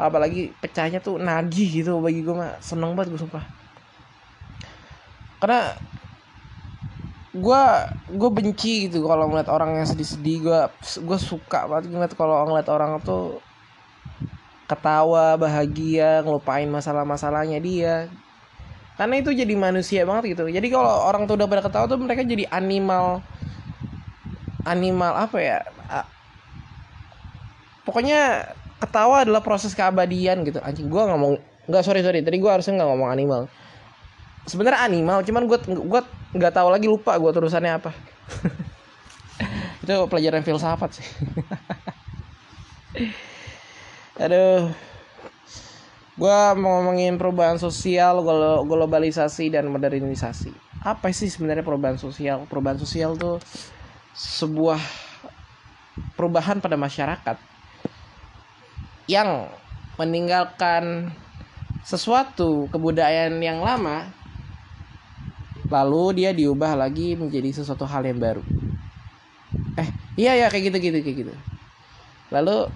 apalagi 0.00 0.56
pecahnya 0.58 0.98
tuh 1.04 1.20
nagih 1.20 1.84
gitu 1.84 2.00
bagi 2.00 2.24
gue 2.24 2.32
mah 2.32 2.56
seneng 2.64 2.96
banget 2.96 3.12
gue 3.14 3.20
sumpah. 3.20 3.44
Karena 5.40 5.76
gue 7.30 7.62
gue 8.10 8.30
benci 8.34 8.90
gitu 8.90 9.06
kalau 9.06 9.30
ngeliat 9.30 9.52
orang 9.52 9.76
yang 9.78 9.86
sedih-sedih. 9.86 10.36
Gue 10.40 10.60
gue 10.80 11.18
suka 11.20 11.68
banget 11.68 11.92
ngeliat 11.92 12.12
kalau 12.16 12.48
ngeliat 12.48 12.68
orang 12.72 12.98
tuh 13.04 13.38
ketawa 14.66 15.34
bahagia 15.34 16.24
ngelupain 16.24 16.66
masalah-masalahnya 16.66 17.60
dia. 17.60 18.08
Karena 18.96 19.16
itu 19.16 19.32
jadi 19.32 19.54
manusia 19.56 20.04
banget 20.04 20.36
gitu. 20.36 20.48
Jadi 20.48 20.68
kalau 20.68 21.08
orang 21.08 21.24
tuh 21.24 21.40
udah 21.40 21.48
pada 21.48 21.62
ketawa 21.64 21.84
tuh 21.88 22.00
mereka 22.00 22.20
jadi 22.20 22.44
animal 22.52 23.24
animal 24.68 25.12
apa 25.16 25.38
ya? 25.40 25.58
Pokoknya 27.80 28.52
ketawa 28.80 29.22
adalah 29.28 29.44
proses 29.44 29.76
keabadian 29.76 30.42
gitu. 30.48 30.58
Anjing 30.64 30.88
gue 30.88 31.02
ngomong 31.04 31.36
nggak 31.68 31.84
sorry 31.84 32.00
sorry. 32.00 32.24
Tadi 32.24 32.40
gue 32.40 32.50
harusnya 32.50 32.80
nggak 32.80 32.88
ngomong 32.88 33.10
animal. 33.12 33.40
Sebenarnya 34.48 34.88
animal 34.88 35.20
cuman 35.22 35.44
gue 35.44 35.58
gue 35.68 36.02
nggak 36.34 36.52
tahu 36.56 36.68
lagi 36.72 36.88
lupa 36.88 37.14
gue 37.20 37.30
terusannya 37.30 37.72
apa. 37.76 37.92
Itu 39.84 40.08
pelajaran 40.08 40.40
filsafat 40.40 40.90
sih. 40.96 41.06
Aduh. 44.24 44.72
Gue 46.20 46.40
mau 46.60 46.80
ngomongin 46.80 47.16
perubahan 47.16 47.56
sosial 47.56 48.20
globalisasi 48.68 49.48
dan 49.48 49.72
modernisasi. 49.72 50.52
Apa 50.84 51.08
sih 51.16 51.32
sebenarnya 51.32 51.64
perubahan 51.64 51.96
sosial? 51.96 52.44
Perubahan 52.44 52.76
sosial 52.76 53.16
tuh 53.16 53.40
sebuah 54.12 54.80
perubahan 56.20 56.60
pada 56.60 56.76
masyarakat 56.76 57.49
yang 59.10 59.50
meninggalkan 59.98 61.10
sesuatu 61.82 62.70
kebudayaan 62.70 63.42
yang 63.42 63.58
lama 63.58 64.06
lalu 65.66 66.22
dia 66.22 66.30
diubah 66.30 66.78
lagi 66.78 67.18
menjadi 67.18 67.50
sesuatu 67.62 67.82
hal 67.82 68.06
yang 68.06 68.22
baru 68.22 68.42
eh 69.74 69.88
iya 70.14 70.38
ya 70.38 70.46
kayak 70.46 70.70
gitu 70.70 70.78
gitu 70.78 70.98
kayak 71.02 71.16
gitu 71.26 71.34
lalu 72.30 72.70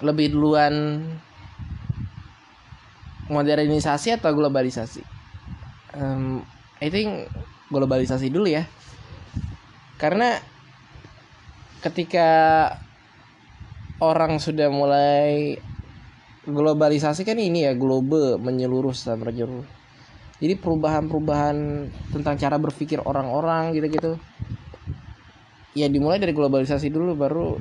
lebih 0.00 0.32
duluan 0.32 1.04
modernisasi 3.30 4.18
atau 4.18 4.34
globalisasi? 4.34 5.06
Um, 5.94 6.42
I 6.82 6.90
think 6.90 7.30
globalisasi 7.70 8.28
dulu 8.28 8.50
ya. 8.50 8.66
Karena 9.96 10.34
ketika 11.80 12.28
orang 14.00 14.40
sudah 14.40 14.72
mulai 14.72 15.60
globalisasi 16.48 17.22
kan 17.22 17.36
ini 17.36 17.68
ya 17.68 17.72
global 17.76 18.40
menyeluruh 18.40 18.96
secara 18.96 19.28
menyeluruh. 19.28 19.68
Jadi 20.40 20.56
perubahan-perubahan 20.56 21.56
tentang 22.16 22.34
cara 22.40 22.56
berpikir 22.56 23.04
orang-orang 23.04 23.76
gitu-gitu. 23.76 24.16
Ya 25.76 25.86
dimulai 25.86 26.16
dari 26.16 26.32
globalisasi 26.32 26.88
dulu 26.88 27.12
baru 27.14 27.60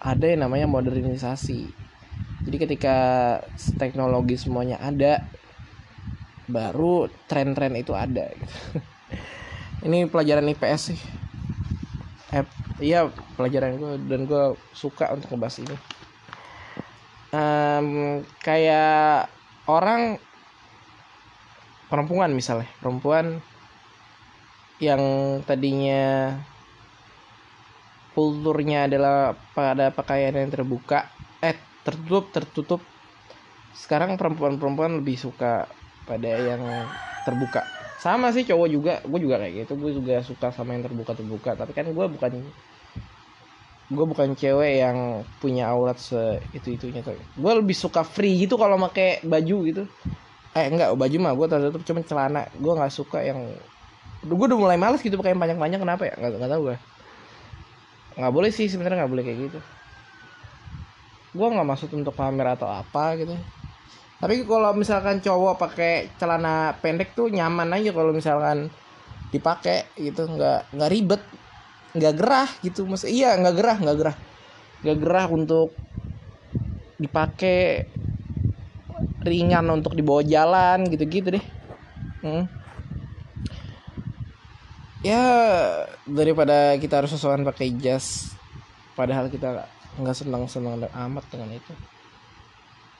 ada 0.00 0.24
yang 0.28 0.44
namanya 0.44 0.68
modernisasi 0.68 1.90
jadi 2.40 2.56
ketika 2.56 2.96
teknologi 3.76 4.40
semuanya 4.40 4.80
ada 4.80 5.20
baru 6.48 7.06
tren-tren 7.28 7.76
itu 7.76 7.92
ada 7.92 8.32
gitu. 8.32 8.54
ini 9.86 10.08
pelajaran 10.08 10.48
IPS 10.48 10.82
sih 10.92 11.00
iya 12.80 13.06
pelajaran 13.36 13.76
gue 13.76 13.92
dan 14.08 14.24
gue 14.24 14.56
suka 14.74 15.12
untuk 15.12 15.36
ngebahas 15.36 15.56
ini. 15.62 15.76
Um, 17.30 17.88
kayak 18.42 19.30
orang 19.70 20.18
perempuan 21.86 22.34
misalnya. 22.34 22.66
Perempuan 22.82 23.38
yang 24.80 25.02
tadinya 25.44 26.34
kulturnya 28.16 28.88
adalah 28.88 29.36
pada 29.54 29.92
pakaian 29.94 30.34
yang 30.34 30.50
terbuka 30.50 31.06
eh 31.44 31.54
tertutup 31.86 32.32
tertutup. 32.34 32.80
Sekarang 33.76 34.18
perempuan-perempuan 34.18 34.98
lebih 35.04 35.14
suka 35.14 35.70
pada 36.08 36.32
yang 36.34 36.90
terbuka 37.22 37.62
sama 38.04 38.26
sih 38.34 38.44
cowok 38.48 38.68
juga. 38.74 38.92
Gue 39.10 39.18
juga 39.24 39.36
kayak 39.40 39.54
gitu. 39.64 39.72
Gue 39.82 39.90
juga 39.98 40.14
suka 40.24 40.48
sama 40.56 40.70
yang 40.74 40.82
terbuka 40.86 41.12
terbuka 41.18 41.50
tapi 41.60 41.72
kan 41.76 41.86
gue 41.96 42.06
bukan 42.14 42.32
gue 43.90 44.06
bukan 44.06 44.38
cewek 44.38 44.72
yang 44.86 45.26
punya 45.42 45.66
aurat 45.74 45.98
se 45.98 46.38
itu 46.54 46.78
itunya 46.78 47.02
tuh 47.02 47.18
gue 47.18 47.52
lebih 47.58 47.74
suka 47.74 48.06
free 48.06 48.46
gitu 48.46 48.54
kalau 48.54 48.78
pakai 48.86 49.18
baju 49.26 49.56
gitu. 49.66 49.82
Eh 50.54 50.66
enggak 50.70 50.94
baju 50.94 51.16
mah 51.18 51.32
gue 51.38 51.46
tertutup 51.50 51.82
cuma 51.88 52.00
celana. 52.06 52.42
Gue 52.54 52.72
nggak 52.78 52.92
suka 52.94 53.18
yang 53.26 53.38
gue 54.22 54.46
udah 54.46 54.58
mulai 54.58 54.78
males 54.78 55.02
gitu 55.02 55.18
pakai 55.18 55.34
yang 55.34 55.42
panjang-panjang 55.42 55.82
kenapa 55.82 56.02
ya? 56.06 56.14
Nggak 56.18 56.30
nggak 56.38 56.52
tahu 56.54 56.62
gue 56.70 56.76
nggak 58.18 58.34
boleh 58.34 58.50
sih 58.54 58.66
sebenarnya 58.70 58.96
nggak 59.02 59.12
boleh 59.12 59.24
kayak 59.26 59.38
gitu. 59.50 59.58
Gue 61.34 61.46
nggak 61.50 61.66
maksud 61.66 61.90
untuk 61.94 62.14
pamer 62.14 62.46
atau 62.54 62.70
apa 62.70 63.18
gitu 63.18 63.34
tapi 64.20 64.44
kalau 64.44 64.76
misalkan 64.76 65.24
cowok 65.24 65.56
pakai 65.56 66.12
celana 66.20 66.76
pendek 66.84 67.16
tuh 67.16 67.32
nyaman 67.32 67.72
aja 67.72 67.88
kalau 67.96 68.12
misalkan 68.12 68.68
dipakai 69.32 69.88
gitu. 69.96 70.28
Nggak 70.28 70.76
nggak 70.76 70.90
ribet 70.92 71.22
nggak 71.96 72.14
gerah 72.20 72.50
gitu. 72.60 72.84
Mas 72.84 73.08
iya 73.08 73.32
nggak 73.40 73.56
gerah 73.56 73.76
nggak 73.80 73.96
gerah. 73.96 74.16
Nggak 74.84 74.98
gerah 75.00 75.26
untuk 75.32 75.72
dipakai 77.00 77.88
ringan 79.24 79.64
untuk 79.72 79.96
dibawa 79.96 80.20
jalan 80.20 80.84
gitu-gitu 80.92 81.40
deh. 81.40 81.44
Hmm. 82.20 82.44
ya 85.00 85.24
daripada 86.04 86.76
kita 86.76 87.00
harus 87.00 87.16
sesuatu 87.16 87.40
pakai 87.48 87.72
jas 87.80 88.36
padahal 88.92 89.32
kita 89.32 89.64
nggak 89.96 90.12
senang 90.12 90.44
senang 90.44 90.84
amat 90.84 91.24
dengan 91.32 91.56
itu 91.56 91.72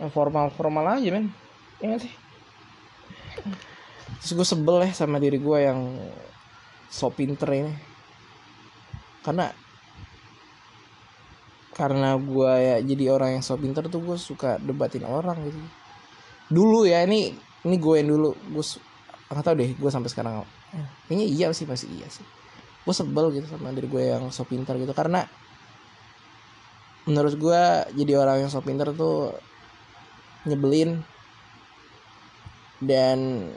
formal 0.08 0.48
formal 0.48 0.96
aja 0.96 1.12
men. 1.12 1.28
Ya 1.84 2.00
sih? 2.00 2.12
Terus 4.24 4.32
gue 4.36 4.46
sebel 4.48 4.88
ya 4.88 4.92
sama 4.96 5.20
diri 5.20 5.36
gue 5.36 5.58
yang 5.60 6.00
so 6.88 7.12
pinter 7.12 7.48
ini. 7.52 7.72
Karena 9.20 9.52
karena 11.76 12.12
gue 12.20 12.52
ya 12.60 12.76
jadi 12.84 13.04
orang 13.16 13.40
yang 13.40 13.44
so 13.44 13.56
pinter 13.56 13.88
tuh 13.88 14.00
gue 14.00 14.16
suka 14.16 14.56
debatin 14.60 15.04
orang 15.04 15.36
gitu. 15.44 15.60
Dulu 16.52 16.88
ya 16.88 17.04
ini 17.04 17.32
ini 17.68 17.76
gue 17.76 17.94
yang 18.00 18.08
dulu. 18.12 18.32
Gue 18.52 18.64
nggak 19.30 19.44
tau 19.44 19.54
deh 19.56 19.70
gue 19.76 19.90
sampai 19.92 20.10
sekarang 20.10 20.42
kayaknya 21.06 21.26
iya 21.26 21.46
sih 21.52 21.64
pasti 21.68 21.88
iya 21.92 22.08
sih. 22.08 22.24
Gue 22.84 22.92
sebel 22.96 23.32
gitu 23.36 23.48
sama 23.48 23.72
diri 23.72 23.88
gue 23.88 24.02
yang 24.04 24.28
so 24.32 24.44
pinter 24.44 24.76
gitu. 24.76 24.92
Karena 24.92 25.24
menurut 27.08 27.34
gue 27.40 27.62
jadi 27.96 28.12
orang 28.20 28.44
yang 28.44 28.50
so 28.52 28.60
pinter 28.60 28.92
tuh 28.92 29.32
nyebelin 30.48 31.04
dan 32.80 33.50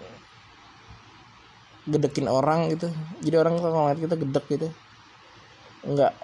gedekin 1.88 2.28
orang 2.28 2.72
gitu. 2.72 2.92
Jadi 3.24 3.36
orang 3.36 3.60
kalau 3.60 3.88
ngeliat 3.88 4.00
kita 4.00 4.16
gedek 4.20 4.46
gitu. 4.52 4.68
Enggak 5.84 6.16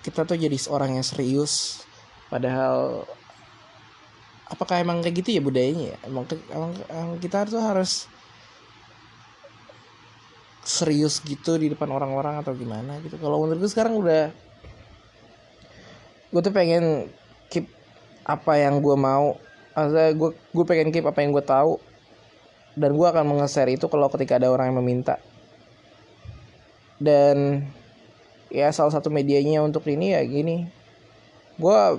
kita 0.00 0.24
tuh 0.24 0.36
jadi 0.36 0.56
seorang 0.56 0.96
yang 0.96 1.04
serius. 1.04 1.84
Padahal 2.32 3.04
apakah 4.48 4.80
emang 4.80 5.04
kayak 5.04 5.24
gitu 5.24 5.36
ya 5.36 5.42
budayanya 5.44 5.96
ya? 5.96 5.98
Emang, 6.08 6.24
emang, 6.52 6.72
emang 6.88 7.10
kita 7.20 7.44
tuh 7.48 7.60
harus 7.60 8.08
serius 10.60 11.18
gitu 11.24 11.56
di 11.56 11.72
depan 11.72 11.88
orang-orang 11.88 12.40
atau 12.40 12.52
gimana 12.56 13.00
gitu. 13.04 13.16
Kalau 13.16 13.40
menurut 13.44 13.64
gue 13.64 13.70
sekarang 13.72 13.96
udah 13.96 14.32
gue 16.30 16.40
tuh 16.40 16.54
pengen 16.54 17.10
keep 17.50 17.66
apa 18.22 18.54
yang 18.60 18.78
gue 18.78 18.94
mau 18.94 19.34
Maksudnya 19.74 20.10
gue 20.18 20.30
gue 20.34 20.64
pengen 20.66 20.90
keep 20.90 21.06
apa 21.06 21.22
yang 21.22 21.30
gue 21.34 21.44
tahu. 21.44 21.78
Dan 22.74 22.94
gue 22.94 23.06
akan 23.06 23.26
menge-share 23.26 23.74
itu 23.74 23.90
kalau 23.90 24.06
ketika 24.08 24.38
ada 24.38 24.48
orang 24.50 24.70
yang 24.70 24.78
meminta. 24.78 25.18
Dan 27.00 27.66
ya 28.50 28.70
salah 28.74 28.94
satu 28.94 29.10
medianya 29.10 29.62
untuk 29.62 29.86
ini 29.90 30.14
ya 30.14 30.22
gini. 30.22 30.70
Gue 31.58 31.98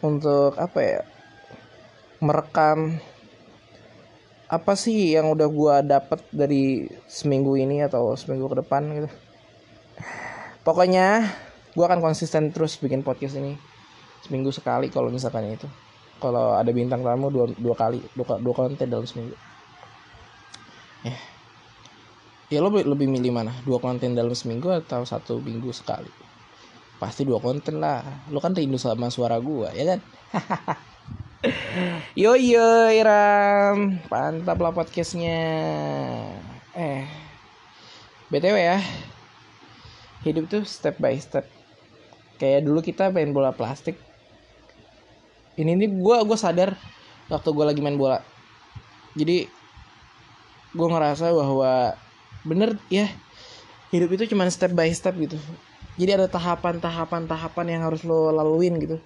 untuk 0.00 0.56
apa 0.56 0.80
ya 0.80 1.00
merekam 2.20 3.00
apa 4.50 4.72
sih 4.74 5.14
yang 5.14 5.30
udah 5.30 5.48
gue 5.48 5.74
dapet 5.86 6.20
dari 6.34 6.90
seminggu 7.06 7.54
ini 7.54 7.86
atau 7.86 8.18
seminggu 8.18 8.50
ke 8.50 8.56
depan 8.66 8.82
gitu. 8.92 9.08
Pokoknya 10.66 11.30
gue 11.72 11.84
akan 11.86 12.02
konsisten 12.02 12.50
terus 12.50 12.76
bikin 12.76 13.06
podcast 13.06 13.38
ini 13.38 13.54
seminggu 14.26 14.50
sekali 14.50 14.90
kalau 14.90 15.08
misalkan 15.08 15.54
itu 15.54 15.70
kalau 16.20 16.54
ada 16.54 16.70
bintang 16.70 17.02
tamu 17.02 17.32
dua, 17.32 17.48
dua 17.56 17.74
kali 17.74 17.98
dua, 18.14 18.38
dua 18.38 18.54
konten 18.54 18.86
dalam 18.86 19.08
seminggu. 19.08 19.34
Ya 21.00 21.16
ya 22.50 22.58
lo 22.58 22.68
lebih 22.74 23.06
milih 23.06 23.30
mana? 23.30 23.54
Dua 23.62 23.78
konten 23.78 24.12
dalam 24.12 24.34
seminggu 24.34 24.68
atau 24.74 25.06
satu 25.06 25.38
minggu 25.38 25.70
sekali? 25.70 26.10
Pasti 26.98 27.24
dua 27.24 27.38
konten 27.40 27.80
lah. 27.80 28.02
Lo 28.28 28.42
kan 28.42 28.52
rindu 28.52 28.76
sama 28.76 29.08
suara 29.08 29.38
gua 29.40 29.72
ya 29.72 29.96
kan? 29.96 30.00
Yo 32.12 32.36
yo 32.36 32.92
Iram. 32.92 33.96
Mantap 34.12 34.60
lah 34.60 34.76
podcastnya. 34.76 35.40
Eh. 36.76 37.08
Btw 38.28 38.56
ya. 38.60 38.78
Hidup 40.20 40.52
tuh 40.52 40.68
step 40.68 41.00
by 41.00 41.16
step. 41.16 41.48
Kayak 42.36 42.68
dulu 42.68 42.84
kita 42.84 43.08
main 43.08 43.32
bola 43.32 43.56
plastik 43.56 43.96
ini 45.60 45.76
nih 45.76 45.92
gue 45.92 46.16
gue 46.24 46.38
sadar 46.40 46.72
waktu 47.28 47.48
gue 47.52 47.64
lagi 47.68 47.80
main 47.84 48.00
bola. 48.00 48.24
Jadi 49.12 49.44
gue 50.72 50.88
ngerasa 50.88 51.28
bahwa 51.36 51.92
bener 52.40 52.80
ya 52.88 53.12
hidup 53.92 54.16
itu 54.16 54.32
cuma 54.32 54.48
step 54.48 54.72
by 54.72 54.88
step 54.88 55.12
gitu. 55.20 55.36
Jadi 56.00 56.16
ada 56.16 56.26
tahapan 56.32 56.80
tahapan 56.80 57.28
tahapan 57.28 57.66
yang 57.76 57.82
harus 57.84 58.00
lo 58.08 58.32
laluin 58.32 58.80
gitu. 58.80 58.96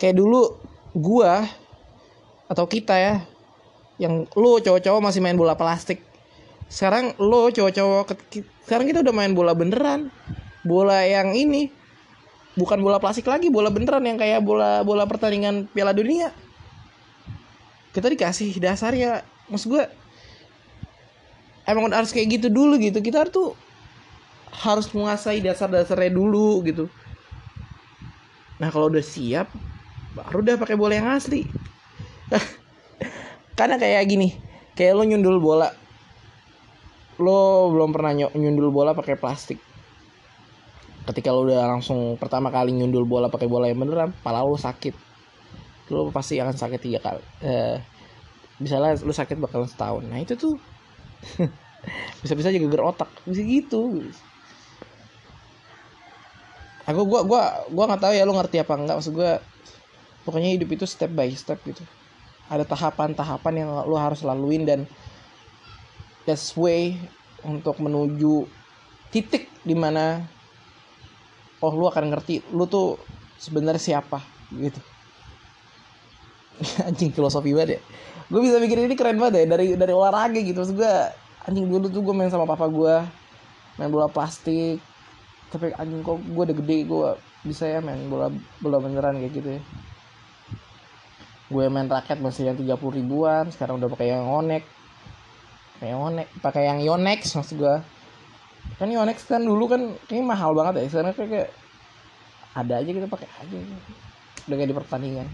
Kayak 0.00 0.16
dulu 0.16 0.56
gue 0.96 1.32
atau 2.48 2.64
kita 2.64 2.96
ya 2.96 3.14
yang 4.00 4.24
lo 4.32 4.56
cowok-cowok 4.56 5.00
masih 5.04 5.20
main 5.20 5.36
bola 5.36 5.52
plastik. 5.52 6.00
Sekarang 6.72 7.12
lo 7.20 7.52
cowok-cowok 7.52 8.16
sekarang 8.64 8.88
kita 8.88 9.04
udah 9.04 9.12
main 9.12 9.36
bola 9.36 9.52
beneran. 9.52 10.08
Bola 10.64 11.04
yang 11.04 11.36
ini 11.36 11.68
bukan 12.58 12.82
bola 12.82 12.98
plastik 12.98 13.30
lagi 13.30 13.48
bola 13.48 13.70
beneran 13.70 14.02
yang 14.02 14.18
kayak 14.18 14.42
bola 14.42 14.82
bola 14.82 15.06
pertandingan 15.06 15.70
Piala 15.70 15.94
Dunia. 15.94 16.34
Kita 17.94 18.10
dikasih 18.10 18.58
dasarnya 18.58 19.22
maksud 19.46 19.78
gue 19.78 19.84
emang 21.64 21.88
harus 21.94 22.10
kayak 22.10 22.42
gitu 22.42 22.50
dulu 22.50 22.74
gitu. 22.82 22.98
Kita 22.98 23.30
tuh 23.30 23.54
harus 24.50 24.90
menguasai 24.90 25.38
dasar-dasarnya 25.38 26.10
dulu 26.10 26.66
gitu. 26.66 26.90
Nah 28.58 28.68
kalau 28.74 28.90
udah 28.90 29.04
siap 29.04 29.46
baru 30.18 30.42
udah 30.42 30.56
pakai 30.58 30.74
bola 30.74 30.98
yang 30.98 31.08
asli. 31.14 31.46
Karena 33.58 33.78
kayak 33.78 34.02
gini 34.10 34.34
kayak 34.74 34.98
lo 34.98 35.06
nyundul 35.06 35.38
bola. 35.38 35.70
Lo 37.22 37.70
belum 37.70 37.94
pernah 37.94 38.14
nyundul 38.34 38.74
bola 38.74 38.94
pakai 38.94 39.14
plastik 39.14 39.67
ketika 41.08 41.32
lo 41.32 41.48
udah 41.48 41.64
langsung 41.64 42.20
pertama 42.20 42.52
kali 42.52 42.76
nyundul 42.76 43.08
bola 43.08 43.32
pakai 43.32 43.48
bola 43.48 43.64
yang 43.64 43.80
beneran 43.80 44.12
pala 44.20 44.44
lo 44.44 44.60
sakit. 44.60 44.92
Lo 45.88 46.12
pasti 46.12 46.36
akan 46.36 46.52
sakit 46.52 46.80
tiga 46.84 47.00
kali. 47.00 47.24
Eh, 47.40 47.80
misalnya 48.60 49.00
lo 49.00 49.12
sakit 49.12 49.40
bakal 49.40 49.64
setahun. 49.64 50.04
Nah 50.04 50.20
itu 50.20 50.36
tuh. 50.36 50.60
Bisa-bisa 52.20 52.52
juga 52.52 52.68
geger 52.68 52.84
otak. 52.84 53.08
Bisa 53.24 53.40
gitu. 53.40 54.04
Aku 56.84 57.08
gua 57.08 57.24
gua 57.24 57.42
gua 57.72 57.84
nggak 57.88 58.00
tahu 58.04 58.12
ya 58.12 58.28
lo 58.28 58.36
ngerti 58.36 58.60
apa 58.60 58.72
enggak 58.76 58.96
maksud 59.00 59.12
gua 59.16 59.40
pokoknya 60.24 60.56
hidup 60.56 60.68
itu 60.76 60.84
step 60.84 61.12
by 61.16 61.32
step 61.32 61.56
gitu. 61.64 61.80
Ada 62.52 62.68
tahapan-tahapan 62.68 63.64
yang 63.64 63.70
lo 63.88 63.96
harus 63.96 64.20
laluin 64.24 64.68
dan 64.68 64.84
that's 66.28 66.52
way 66.52 67.00
untuk 67.44 67.80
menuju 67.80 68.44
titik 69.08 69.48
di 69.64 69.72
mana 69.72 70.28
oh 71.62 71.72
lu 71.74 71.86
akan 71.90 72.14
ngerti 72.14 72.42
lu 72.54 72.64
tuh 72.66 72.98
sebenarnya 73.38 73.80
siapa 73.80 74.22
gitu. 74.54 74.80
Anjing 76.88 77.14
filosofi 77.14 77.54
banget 77.54 77.78
ya. 77.78 77.80
Gue 78.28 78.44
bisa 78.44 78.60
bikin 78.60 78.90
ini 78.90 78.94
keren 78.98 79.16
banget 79.16 79.46
ya 79.46 79.56
dari 79.56 79.66
dari 79.78 79.92
olahraga 79.94 80.38
gitu. 80.42 80.58
Maksud 80.60 80.76
gue 80.76 80.94
anjing 81.48 81.64
dulu 81.64 81.88
tuh 81.88 82.02
gue 82.04 82.14
main 82.14 82.28
sama 82.28 82.44
papa 82.44 82.68
gue 82.68 82.94
main 83.80 83.90
bola 83.90 84.10
plastik. 84.10 84.82
Tapi 85.48 85.72
anjing 85.78 86.02
kok 86.04 86.20
gue 86.20 86.42
udah 86.44 86.56
gede 86.64 86.78
gue 86.84 87.10
bisa 87.46 87.64
ya 87.64 87.78
main 87.80 88.04
bola 88.10 88.28
bola 88.60 88.78
beneran 88.82 89.16
kayak 89.16 89.32
gitu 89.32 89.48
ya. 89.56 89.62
Gue 91.48 91.64
main 91.72 91.88
raket 91.88 92.20
masih 92.20 92.52
yang 92.52 92.56
tiga 92.58 92.76
puluh 92.76 93.00
ribuan 93.00 93.48
sekarang 93.48 93.80
udah 93.80 93.88
pakai 93.88 94.12
yang 94.12 94.28
onek 94.28 94.66
kayak 95.78 95.94
Yonex 95.94 96.28
pakai 96.42 96.62
yang 96.66 96.78
Yonex 96.82 97.20
maksud 97.38 97.54
gue 97.58 97.74
kan 98.76 98.88
Yonex 98.92 99.24
kan 99.24 99.40
dulu 99.40 99.64
kan 99.70 99.96
kayaknya 100.04 100.26
mahal 100.36 100.52
banget 100.52 100.84
ya 100.84 101.00
sekarang 101.00 101.16
kayak, 101.16 101.30
kayak 101.30 101.50
ada 102.58 102.74
aja 102.82 102.90
kita 102.90 103.08
pakai 103.08 103.28
aja 103.40 103.56
udah 104.48 104.56
kayak 104.56 104.70
di 104.72 104.76
pertandingan. 104.76 105.28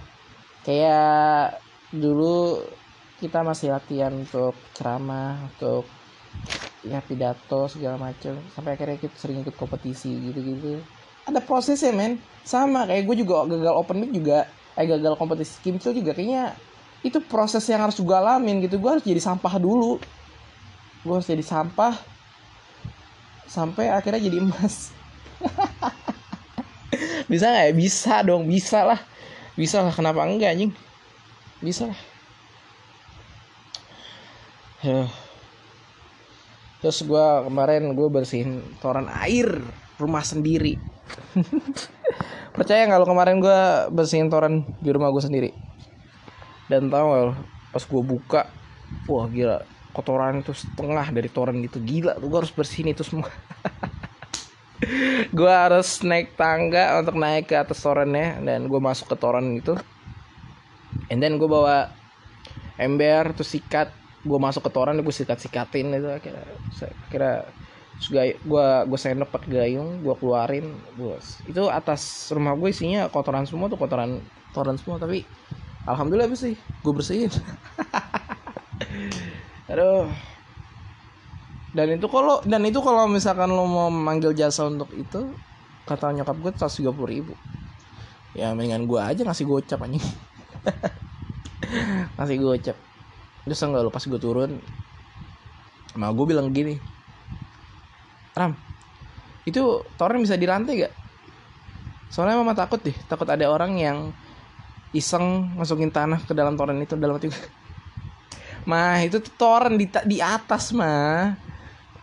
Kayak 0.66 1.62
dulu 1.94 2.66
kita 3.22 3.46
masih 3.46 3.70
latihan 3.70 4.10
untuk 4.10 4.58
ceramah 4.74 5.38
untuk 5.46 5.86
ya 6.84 7.00
pidato 7.00 7.70
segala 7.70 7.96
macam 7.96 8.36
sampai 8.52 8.76
akhirnya 8.76 8.98
kita 9.00 9.14
sering 9.16 9.40
ikut 9.46 9.54
kompetisi 9.54 10.10
gitu-gitu. 10.30 10.82
Ada 11.24 11.40
prosesnya 11.40 11.94
men. 11.94 12.20
Sama 12.44 12.84
kayak 12.84 13.08
gue 13.08 13.24
juga 13.24 13.48
gagal 13.48 13.72
open 13.72 14.04
mic 14.04 14.10
juga 14.12 14.44
eh 14.76 14.84
gagal 14.84 15.14
kompetisi 15.16 15.54
kimcil 15.62 15.94
juga. 15.96 16.12
Kayaknya 16.12 16.52
itu 17.06 17.22
proses 17.24 17.64
yang 17.70 17.86
harus 17.86 17.96
gue 17.96 18.16
alamin 18.16 18.60
gitu. 18.66 18.76
Gue 18.82 18.98
harus 18.98 19.04
jadi 19.06 19.22
sampah 19.22 19.56
dulu. 19.56 20.02
Gue 21.06 21.14
harus 21.16 21.28
jadi 21.28 21.44
sampah 21.44 22.13
sampai 23.48 23.90
akhirnya 23.90 24.22
jadi 24.28 24.38
emas. 24.42 24.94
Bisa 27.30 27.50
nggak 27.50 27.64
ya? 27.70 27.74
Bisa 27.74 28.14
dong 28.22 28.44
bisa 28.46 28.84
lah. 28.84 29.00
Bisa 29.58 29.82
lah 29.82 29.94
kenapa 29.94 30.22
enggak 30.26 30.54
anjing? 30.54 30.72
Bisa 31.58 31.90
lah. 31.90 32.00
Terus 36.84 37.00
gue 37.08 37.26
kemarin 37.48 37.96
gue 37.96 38.08
bersihin 38.12 38.60
toran 38.78 39.08
air 39.08 39.48
rumah 39.96 40.20
sendiri. 40.20 40.76
Percaya 42.54 42.84
nggak 42.84 43.00
lo 43.00 43.08
kemarin 43.08 43.40
gue 43.40 43.60
bersihin 43.88 44.28
toran 44.28 44.68
di 44.84 44.92
rumah 44.92 45.08
gue 45.08 45.22
sendiri? 45.24 45.50
Dan 46.68 46.92
tau 46.92 47.08
gak 47.12 47.24
lo 47.32 47.34
pas 47.74 47.82
gue 47.82 48.02
buka 48.06 48.42
wah 49.10 49.26
gila 49.26 49.58
kotoran 49.94 50.42
itu 50.42 50.52
setengah 50.52 51.06
dari 51.14 51.28
toran 51.30 51.56
gitu. 51.64 51.78
Gila 51.80 52.18
tuh 52.20 52.28
gue 52.28 52.38
harus 52.42 52.52
bersihin 52.54 52.92
itu 52.92 53.02
semua. 53.06 53.30
Gue 55.38 55.48
harus 55.48 56.02
naik 56.04 56.36
tangga 56.36 57.00
untuk 57.00 57.16
naik 57.16 57.48
ke 57.48 57.56
atas 57.56 57.80
torannya 57.80 58.42
dan 58.44 58.68
gue 58.68 58.80
masuk 58.82 59.06
ke 59.12 59.16
toran 59.16 59.56
itu 59.56 59.72
and 61.10 61.20
then 61.22 61.36
gue 61.40 61.48
bawa 61.48 61.88
ember 62.80 63.32
terus 63.36 63.50
sikat. 63.54 63.88
Gue 64.24 64.38
masuk 64.40 64.64
ke 64.66 64.70
toran 64.72 64.96
gue 65.04 65.14
sikat 65.14 65.38
sikatin 65.40 65.92
itu 65.92 66.08
akhirnya 66.08 66.44
kira 67.12 67.44
gue 68.10 68.66
gue 68.88 68.98
sendok 69.00 69.30
pakai 69.32 69.50
gayung 69.52 70.00
gue 70.04 70.14
keluarin. 70.20 70.66
Gue 70.96 71.16
itu 71.48 71.62
atas 71.68 72.32
rumah 72.34 72.56
gue 72.56 72.68
isinya 72.72 73.08
kotoran 73.12 73.44
semua 73.48 73.68
tuh 73.72 73.78
kotoran 73.80 74.20
kotoran 74.52 74.76
semua. 74.80 74.96
Tapi 75.00 75.24
alhamdulillah 75.88 76.32
sih? 76.36 76.56
Gue 76.84 76.92
bersihin 76.96 77.32
aduh. 79.70 80.10
Dan 81.74 81.98
itu 81.98 82.06
kalau 82.06 82.38
dan 82.46 82.62
itu 82.62 82.78
kalau 82.78 83.10
misalkan 83.10 83.50
lo 83.50 83.66
mau 83.66 83.90
manggil 83.90 84.30
jasa 84.30 84.70
untuk 84.70 84.94
itu 84.94 85.34
kata 85.84 86.14
nyokap 86.14 86.36
gue 86.38 86.52
seratus 86.54 86.78
tiga 86.78 86.94
ribu. 86.94 87.34
Ya 88.34 88.54
mendingan 88.54 88.86
gue 88.86 89.00
aja 89.02 89.20
ngasih 89.26 89.46
gocap 89.46 89.82
anjing. 89.82 90.02
Ngasih 92.18 92.38
gocap. 92.38 92.76
Terus 93.44 93.60
enggak 93.60 93.82
lo 93.82 93.90
pas 93.90 94.04
gue 94.04 94.20
turun 94.20 94.62
mau 95.94 96.10
gue 96.10 96.26
bilang 96.26 96.50
gini 96.50 96.74
Ram 98.34 98.50
itu 99.46 99.84
toren 99.94 100.24
bisa 100.24 100.34
dirantai 100.34 100.88
gak? 100.88 100.94
Soalnya 102.10 102.40
mama 102.40 102.56
takut 102.56 102.80
deh 102.82 102.96
takut 103.06 103.28
ada 103.28 103.46
orang 103.46 103.78
yang 103.78 103.98
iseng 104.94 105.54
masukin 105.58 105.90
tanah 105.90 106.22
ke 106.22 106.32
dalam 106.34 106.58
toren 106.58 106.80
itu 106.82 106.96
dalam 106.96 107.18
hati 107.18 107.30
mah 108.64 109.00
itu 109.04 109.20
toren 109.36 109.76
di 109.76 109.86
di 110.08 110.18
atas 110.20 110.72
mah. 110.72 111.36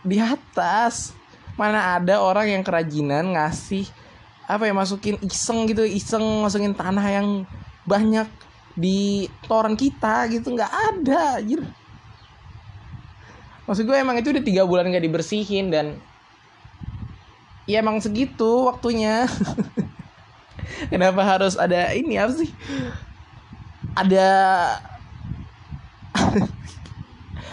Di 0.02 0.18
atas. 0.18 1.14
Mana 1.54 2.00
ada 2.00 2.18
orang 2.18 2.48
yang 2.48 2.62
kerajinan 2.64 3.36
ngasih 3.36 3.84
apa 4.48 4.66
ya 4.66 4.74
masukin 4.74 5.20
iseng 5.22 5.68
gitu 5.70 5.86
iseng 5.86 6.24
masukin 6.42 6.74
tanah 6.74 7.06
yang 7.06 7.28
banyak 7.84 8.26
di 8.74 9.28
toren 9.44 9.76
kita 9.76 10.26
gitu. 10.32 10.54
Nggak 10.54 10.72
ada 10.72 11.38
anjir. 11.38 11.60
Maksud 13.62 13.86
gue 13.86 13.94
emang 13.94 14.18
itu 14.18 14.34
udah 14.34 14.42
tiga 14.42 14.62
bulan 14.66 14.90
gak 14.90 15.06
dibersihin 15.06 15.70
dan 15.70 15.96
ya 17.64 17.78
emang 17.78 18.02
segitu 18.02 18.66
waktunya. 18.66 19.24
Kenapa 20.92 21.22
harus 21.22 21.54
ada 21.54 21.94
ini 21.94 22.18
apa 22.18 22.32
sih? 22.34 22.50
Ada 23.94 24.28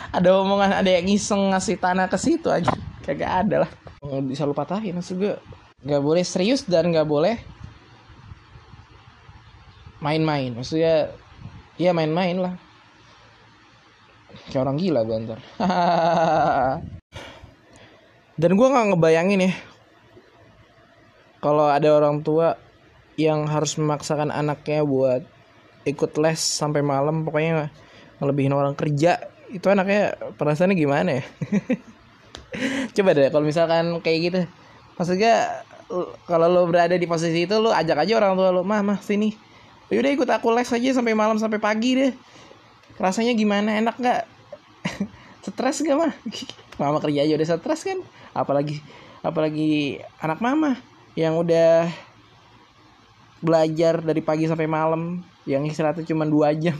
ada 0.10 0.30
omongan 0.42 0.82
ada 0.82 0.90
yang 0.90 1.08
iseng 1.10 1.54
ngasih 1.54 1.78
tanah 1.78 2.10
ke 2.10 2.18
situ 2.18 2.50
aja 2.50 2.74
kagak 3.06 3.46
ada 3.46 3.66
lah. 3.66 3.72
Bisa 4.26 4.46
lupa 4.46 4.66
patahin 4.66 4.98
maksud 4.98 5.18
gue 5.18 5.34
nggak 5.86 6.02
boleh 6.04 6.24
serius 6.26 6.66
dan 6.66 6.90
nggak 6.90 7.08
boleh 7.08 7.38
main-main. 10.02 10.54
Maksudnya 10.56 11.14
ya 11.78 11.92
main-main 11.94 12.38
lah. 12.38 12.54
Kayak 14.50 14.62
orang 14.66 14.78
gila 14.78 15.02
gue 15.06 15.18
ntar. 15.26 15.40
Dan 18.40 18.56
gue 18.56 18.68
nggak 18.72 18.96
ngebayangin 18.96 19.52
ya 19.52 19.54
kalau 21.40 21.72
ada 21.72 21.90
orang 21.96 22.22
tua 22.22 22.60
yang 23.20 23.48
harus 23.48 23.76
memaksakan 23.80 24.32
anaknya 24.32 24.84
buat 24.84 25.24
ikut 25.88 26.12
les 26.20 26.40
sampai 26.40 26.84
malam 26.84 27.24
pokoknya 27.24 27.72
ngelebihin 28.20 28.56
orang 28.56 28.76
kerja 28.76 29.20
itu 29.50 29.66
anaknya 29.70 30.16
perasaannya 30.38 30.78
gimana 30.78 31.10
ya 31.20 31.24
coba 32.96 33.10
deh 33.18 33.30
kalau 33.34 33.46
misalkan 33.46 33.98
kayak 34.02 34.20
gitu 34.30 34.42
maksudnya 34.98 35.64
kalau 36.30 36.46
lo 36.46 36.62
berada 36.70 36.94
di 36.94 37.10
posisi 37.10 37.50
itu 37.50 37.56
lo 37.58 37.74
ajak 37.74 38.06
aja 38.06 38.14
orang 38.22 38.38
tua 38.38 38.54
lo 38.54 38.62
mah 38.62 38.86
mah 38.86 39.00
sini 39.02 39.50
Yaudah 39.90 40.12
ikut 40.14 40.30
aku 40.30 40.54
les 40.54 40.70
aja 40.70 40.90
sampai 40.94 41.18
malam 41.18 41.42
sampai 41.42 41.58
pagi 41.58 41.98
deh. 41.98 42.14
Rasanya 43.02 43.34
gimana? 43.34 43.74
Enak 43.82 43.98
nggak? 43.98 44.22
stres 45.50 45.82
gak 45.82 45.98
mah? 45.98 46.14
Mama 46.82 47.02
kerja 47.02 47.26
aja 47.26 47.34
udah 47.34 47.48
stres 47.50 47.82
kan? 47.82 48.00
Apalagi 48.38 48.78
apalagi 49.20 50.00
anak 50.24 50.40
mama 50.40 50.80
yang 51.12 51.36
udah 51.36 51.92
belajar 53.44 54.00
dari 54.00 54.24
pagi 54.24 54.48
sampai 54.48 54.64
malam 54.64 55.20
yang 55.44 55.68
istirahatnya 55.68 56.08
cuma 56.08 56.24
dua 56.24 56.56
jam 56.56 56.76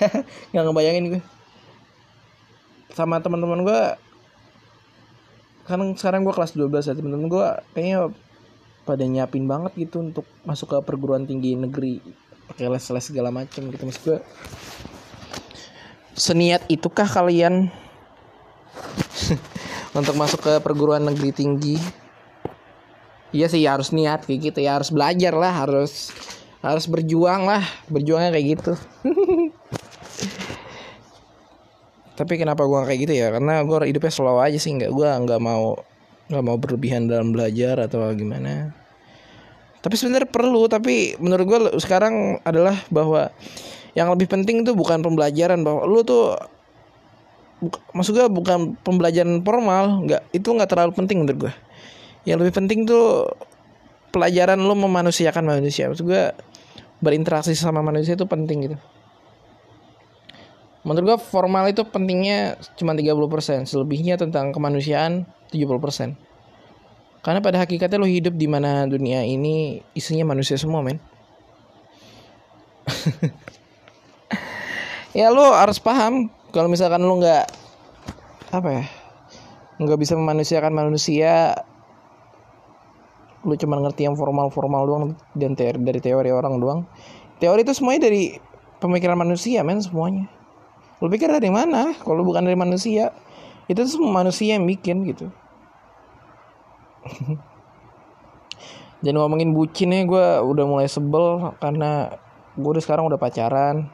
nggak 0.52 0.64
ngebayangin 0.64 1.04
gue. 1.16 1.22
Sama 2.94 3.22
teman-teman 3.22 3.62
gue 3.62 3.80
kan 5.70 5.80
sekarang 5.94 6.26
gue 6.26 6.34
kelas 6.34 6.58
12 6.58 6.90
ya 6.90 6.94
teman-teman 6.98 7.30
gue 7.30 7.46
kayaknya 7.78 8.10
pada 8.82 9.04
nyiapin 9.06 9.46
banget 9.46 9.70
gitu 9.78 10.02
untuk 10.02 10.26
masuk 10.42 10.74
ke 10.74 10.78
perguruan 10.82 11.22
tinggi 11.28 11.54
negeri 11.54 12.02
pakai 12.50 12.66
les-les 12.66 13.04
segala 13.06 13.30
macam 13.30 13.70
gitu. 13.70 13.82
Maksud 13.86 14.02
gue 14.02 14.18
seniat 16.18 16.66
itukah 16.66 17.06
kalian 17.06 17.70
untuk 19.98 20.18
masuk 20.18 20.42
ke 20.42 20.52
perguruan 20.58 21.06
negeri 21.06 21.30
tinggi? 21.30 21.76
Iya 23.30 23.46
sih 23.46 23.62
harus 23.62 23.94
niat 23.94 24.26
kayak 24.26 24.50
gitu 24.50 24.58
ya 24.58 24.74
harus 24.74 24.90
belajar 24.90 25.30
lah 25.38 25.54
harus 25.54 26.10
harus 26.60 26.84
berjuang 26.84 27.48
lah 27.48 27.64
berjuangnya 27.88 28.34
kayak 28.36 28.46
gitu 28.58 28.72
tapi 32.20 32.36
kenapa 32.36 32.68
gue 32.68 32.76
kayak 32.84 33.00
gitu 33.08 33.14
ya? 33.16 33.32
Karena 33.32 33.64
gue 33.64 33.88
hidupnya 33.88 34.12
slow 34.12 34.36
aja 34.44 34.60
sih. 34.60 34.76
Nggak 34.76 34.92
gue 34.92 35.08
nggak 35.24 35.40
mau 35.40 35.72
nggak 36.28 36.44
mau 36.44 36.56
berlebihan 36.60 37.08
dalam 37.08 37.32
belajar 37.32 37.80
atau 37.80 38.12
gimana. 38.12 38.76
Tapi 39.80 39.96
sebenarnya 39.96 40.28
perlu. 40.28 40.68
Tapi 40.68 41.16
menurut 41.16 41.44
gue 41.48 41.58
sekarang 41.80 42.44
adalah 42.44 42.76
bahwa 42.92 43.32
yang 43.96 44.12
lebih 44.12 44.28
penting 44.28 44.68
tuh 44.68 44.76
bukan 44.76 45.00
pembelajaran. 45.00 45.64
Bahwa 45.64 45.88
lu 45.88 46.04
tuh 46.04 46.36
maksud 47.96 48.12
gue 48.12 48.28
bukan 48.28 48.76
pembelajaran 48.84 49.40
formal. 49.40 50.04
Nggak 50.04 50.22
itu 50.36 50.48
nggak 50.52 50.68
terlalu 50.68 50.92
penting 50.92 51.24
menurut 51.24 51.48
gue 51.48 51.54
yang 52.28 52.36
lebih 52.36 52.52
penting 52.52 52.84
tuh 52.84 53.32
pelajaran 54.12 54.60
lu 54.60 54.76
memanusiakan 54.76 55.56
manusia. 55.56 55.88
Maksud 55.88 56.04
gue 56.04 56.36
berinteraksi 57.00 57.56
sama 57.56 57.80
manusia 57.80 58.12
itu 58.12 58.28
penting 58.28 58.68
gitu 58.68 58.76
menurut 60.80 61.16
gue 61.16 61.18
formal 61.20 61.68
itu 61.68 61.84
pentingnya 61.84 62.56
cuma 62.76 62.96
30% 62.96 63.68
selebihnya 63.68 64.16
tentang 64.16 64.52
kemanusiaan 64.52 65.28
70% 65.52 66.16
karena 67.20 67.40
pada 67.44 67.60
hakikatnya 67.60 68.00
lo 68.00 68.08
hidup 68.08 68.32
di 68.32 68.48
mana 68.48 68.88
dunia 68.88 69.20
ini 69.28 69.84
isinya 69.92 70.32
manusia 70.32 70.56
semua, 70.56 70.80
men. 70.80 70.96
ya 75.20 75.28
lo 75.28 75.52
harus 75.52 75.76
paham 75.76 76.32
kalau 76.48 76.72
misalkan 76.72 77.04
lo 77.04 77.20
nggak 77.20 77.44
apa 78.56 78.68
ya 78.72 78.84
nggak 79.80 80.00
bisa 80.00 80.16
memanusiakan 80.16 80.72
manusia 80.72 81.60
lu 83.44 83.56
cuma 83.56 83.80
ngerti 83.80 84.04
yang 84.04 84.16
formal-formal 84.16 84.84
doang 84.84 85.04
dan 85.32 85.56
teori 85.56 85.80
dari 85.80 86.00
teori 86.00 86.28
orang 86.28 86.60
doang. 86.60 86.84
Teori 87.40 87.64
itu 87.64 87.72
semuanya 87.72 88.12
dari 88.12 88.36
pemikiran 88.80 89.16
manusia 89.16 89.64
men 89.64 89.80
semuanya 89.80 90.39
lu 91.00 91.08
pikir 91.08 91.32
dari 91.32 91.48
mana? 91.48 91.96
Kalau 91.96 92.20
bukan 92.22 92.44
dari 92.44 92.56
manusia. 92.56 93.10
Itu 93.66 93.88
tuh 93.88 94.04
manusia 94.04 94.60
yang 94.60 94.68
bikin 94.68 95.08
gitu. 95.08 95.32
Jangan 99.00 99.24
ngomongin 99.24 99.56
bucin 99.56 99.96
ya 99.96 100.04
gue 100.04 100.26
udah 100.44 100.64
mulai 100.68 100.84
sebel 100.84 101.56
karena 101.56 102.20
gue 102.52 102.68
udah 102.68 102.84
sekarang 102.84 103.08
udah 103.08 103.16
pacaran. 103.16 103.88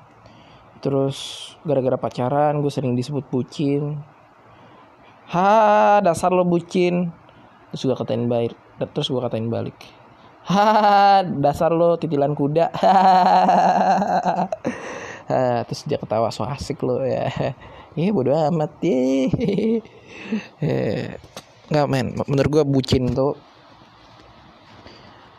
Terus 0.82 1.54
gara-gara 1.62 1.94
pacaran 1.94 2.58
gue 2.58 2.72
sering 2.74 2.98
disebut 2.98 3.22
bucin. 3.30 4.02
Ha 5.30 6.02
dasar 6.02 6.34
lo 6.34 6.42
bucin. 6.42 7.14
Terus 7.70 7.86
gue 7.86 7.94
katain 7.94 8.26
balik 8.26 8.58
terus 8.76 9.08
gue 9.08 9.20
katain 9.22 9.48
balik. 9.48 9.78
Ha 10.50 11.22
dasar 11.22 11.70
lo 11.70 11.94
titilan 11.98 12.36
kuda 12.36 12.70
ha, 15.30 15.62
terus 15.66 15.82
dia 15.86 15.98
ketawa 15.98 16.30
so 16.30 16.46
asik 16.46 16.82
lo 16.82 17.02
ya. 17.02 17.28
Iya 17.96 18.12
bodo 18.12 18.28
amat 18.28 18.76
ya 18.84 19.32
nggak 21.72 21.86
men 21.88 22.12
menurut 22.28 22.50
gue 22.52 22.64
bucin 22.68 23.08
tuh 23.16 23.40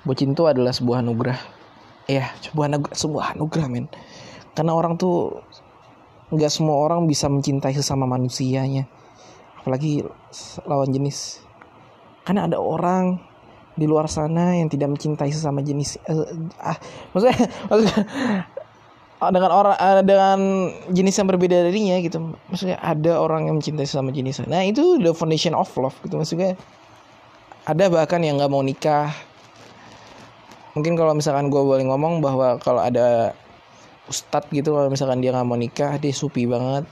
bucin 0.08 0.34
tuh 0.34 0.50
adalah 0.50 0.72
sebuah 0.72 1.06
anugerah. 1.06 1.38
Ya 2.10 2.32
sebuah 2.40 2.66
anugerah, 2.72 2.96
sebuah 2.96 3.24
anugerah 3.36 3.68
men. 3.68 3.86
Karena 4.56 4.74
orang 4.74 4.96
tuh 4.96 5.44
nggak 6.32 6.50
semua 6.50 6.80
orang 6.80 7.04
bisa 7.06 7.28
mencintai 7.28 7.76
sesama 7.76 8.08
manusianya. 8.08 8.88
Apalagi 9.62 10.02
lawan 10.64 10.90
jenis. 10.90 11.44
Karena 12.24 12.48
ada 12.48 12.58
orang 12.58 13.20
di 13.78 13.86
luar 13.86 14.10
sana 14.10 14.58
yang 14.58 14.74
tidak 14.74 14.90
mencintai 14.98 15.30
sesama 15.30 15.62
jenis 15.62 16.02
uh, 16.10 16.26
ah 16.58 16.74
maksudnya, 17.14 17.46
maksudnya 17.70 18.02
dengan 19.18 19.50
orang 19.50 19.76
uh, 19.82 20.02
dengan 20.06 20.40
jenis 20.94 21.18
yang 21.18 21.28
berbeda 21.28 21.66
darinya 21.66 21.98
gitu. 21.98 22.38
Maksudnya 22.54 22.78
ada 22.78 23.18
orang 23.18 23.50
yang 23.50 23.58
mencintai 23.58 23.90
sesama 23.90 24.14
jenis. 24.14 24.46
Nah 24.46 24.62
itu 24.62 25.02
the 25.02 25.10
foundation 25.10 25.58
of 25.58 25.66
love 25.74 25.98
gitu. 26.06 26.22
Maksudnya 26.22 26.54
ada 27.66 27.86
bahkan 27.90 28.22
yang 28.22 28.38
nggak 28.38 28.52
mau 28.54 28.62
nikah. 28.62 29.10
Mungkin 30.78 30.94
kalau 30.94 31.18
misalkan 31.18 31.50
gue 31.50 31.58
boleh 31.58 31.82
ngomong 31.90 32.22
bahwa 32.22 32.62
kalau 32.62 32.86
ada 32.86 33.34
ustadz 34.06 34.54
gitu 34.54 34.78
kalau 34.78 34.94
misalkan 34.94 35.20
dia 35.20 35.34
nggak 35.34 35.50
mau 35.50 35.58
nikah 35.58 35.98
dia 35.98 36.14
supi 36.14 36.46
banget. 36.46 36.86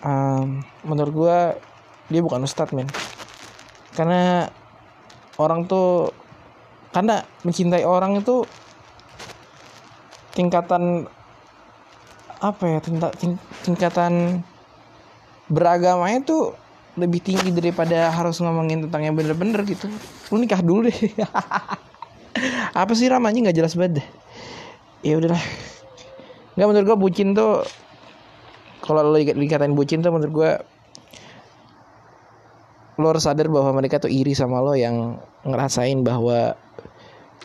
Um, 0.00 0.64
menurut 0.88 1.12
gue 1.12 1.38
dia 2.08 2.20
bukan 2.24 2.48
ustadz 2.48 2.72
men. 2.72 2.88
Karena 3.92 4.48
orang 5.36 5.68
tuh 5.68 6.16
karena 6.96 7.20
mencintai 7.44 7.84
orang 7.84 8.24
itu 8.24 8.48
tingkatan 10.38 11.10
apa 12.38 12.62
ya 12.70 12.78
tingkatan 13.66 14.46
beragamanya 15.50 16.22
tuh 16.22 16.54
lebih 16.94 17.18
tinggi 17.18 17.50
daripada 17.50 18.14
harus 18.14 18.38
ngomongin 18.38 18.86
tentang 18.86 19.02
yang 19.06 19.14
bener-bener 19.18 19.66
gitu. 19.66 19.90
Lu 20.30 20.38
nikah 20.38 20.62
dulu 20.62 20.86
deh. 20.90 20.98
Apa 22.78 22.92
sih 22.94 23.10
ramanya 23.10 23.50
nggak 23.50 23.58
jelas 23.58 23.74
banget 23.74 24.02
ya 25.02 25.18
udahlah. 25.18 25.42
Nggak 26.58 26.68
menurut 26.70 26.86
gue 26.86 26.98
bucin 26.98 27.28
tuh 27.34 27.62
kalau 28.82 29.02
lo 29.06 29.18
dikatain 29.18 29.74
bucin 29.74 30.02
tuh 30.02 30.10
menurut 30.14 30.32
gue 30.34 30.50
lo 32.98 33.06
harus 33.14 33.26
sadar 33.26 33.46
bahwa 33.46 33.78
mereka 33.78 34.02
tuh 34.02 34.10
iri 34.10 34.34
sama 34.34 34.58
lo 34.58 34.74
yang 34.74 35.22
ngerasain 35.46 36.02
bahwa 36.02 36.58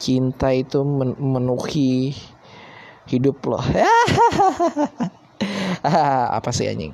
cinta 0.02 0.50
itu 0.50 0.82
memenuhi 0.82 2.18
hidup 3.10 3.42
lo. 3.48 3.60
Apa 6.38 6.50
sih 6.56 6.70
anjing? 6.70 6.94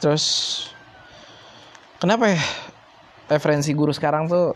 Terus 0.00 0.24
kenapa 1.98 2.32
ya? 2.32 2.40
Referensi 3.26 3.74
guru 3.74 3.90
sekarang 3.90 4.30
tuh 4.30 4.54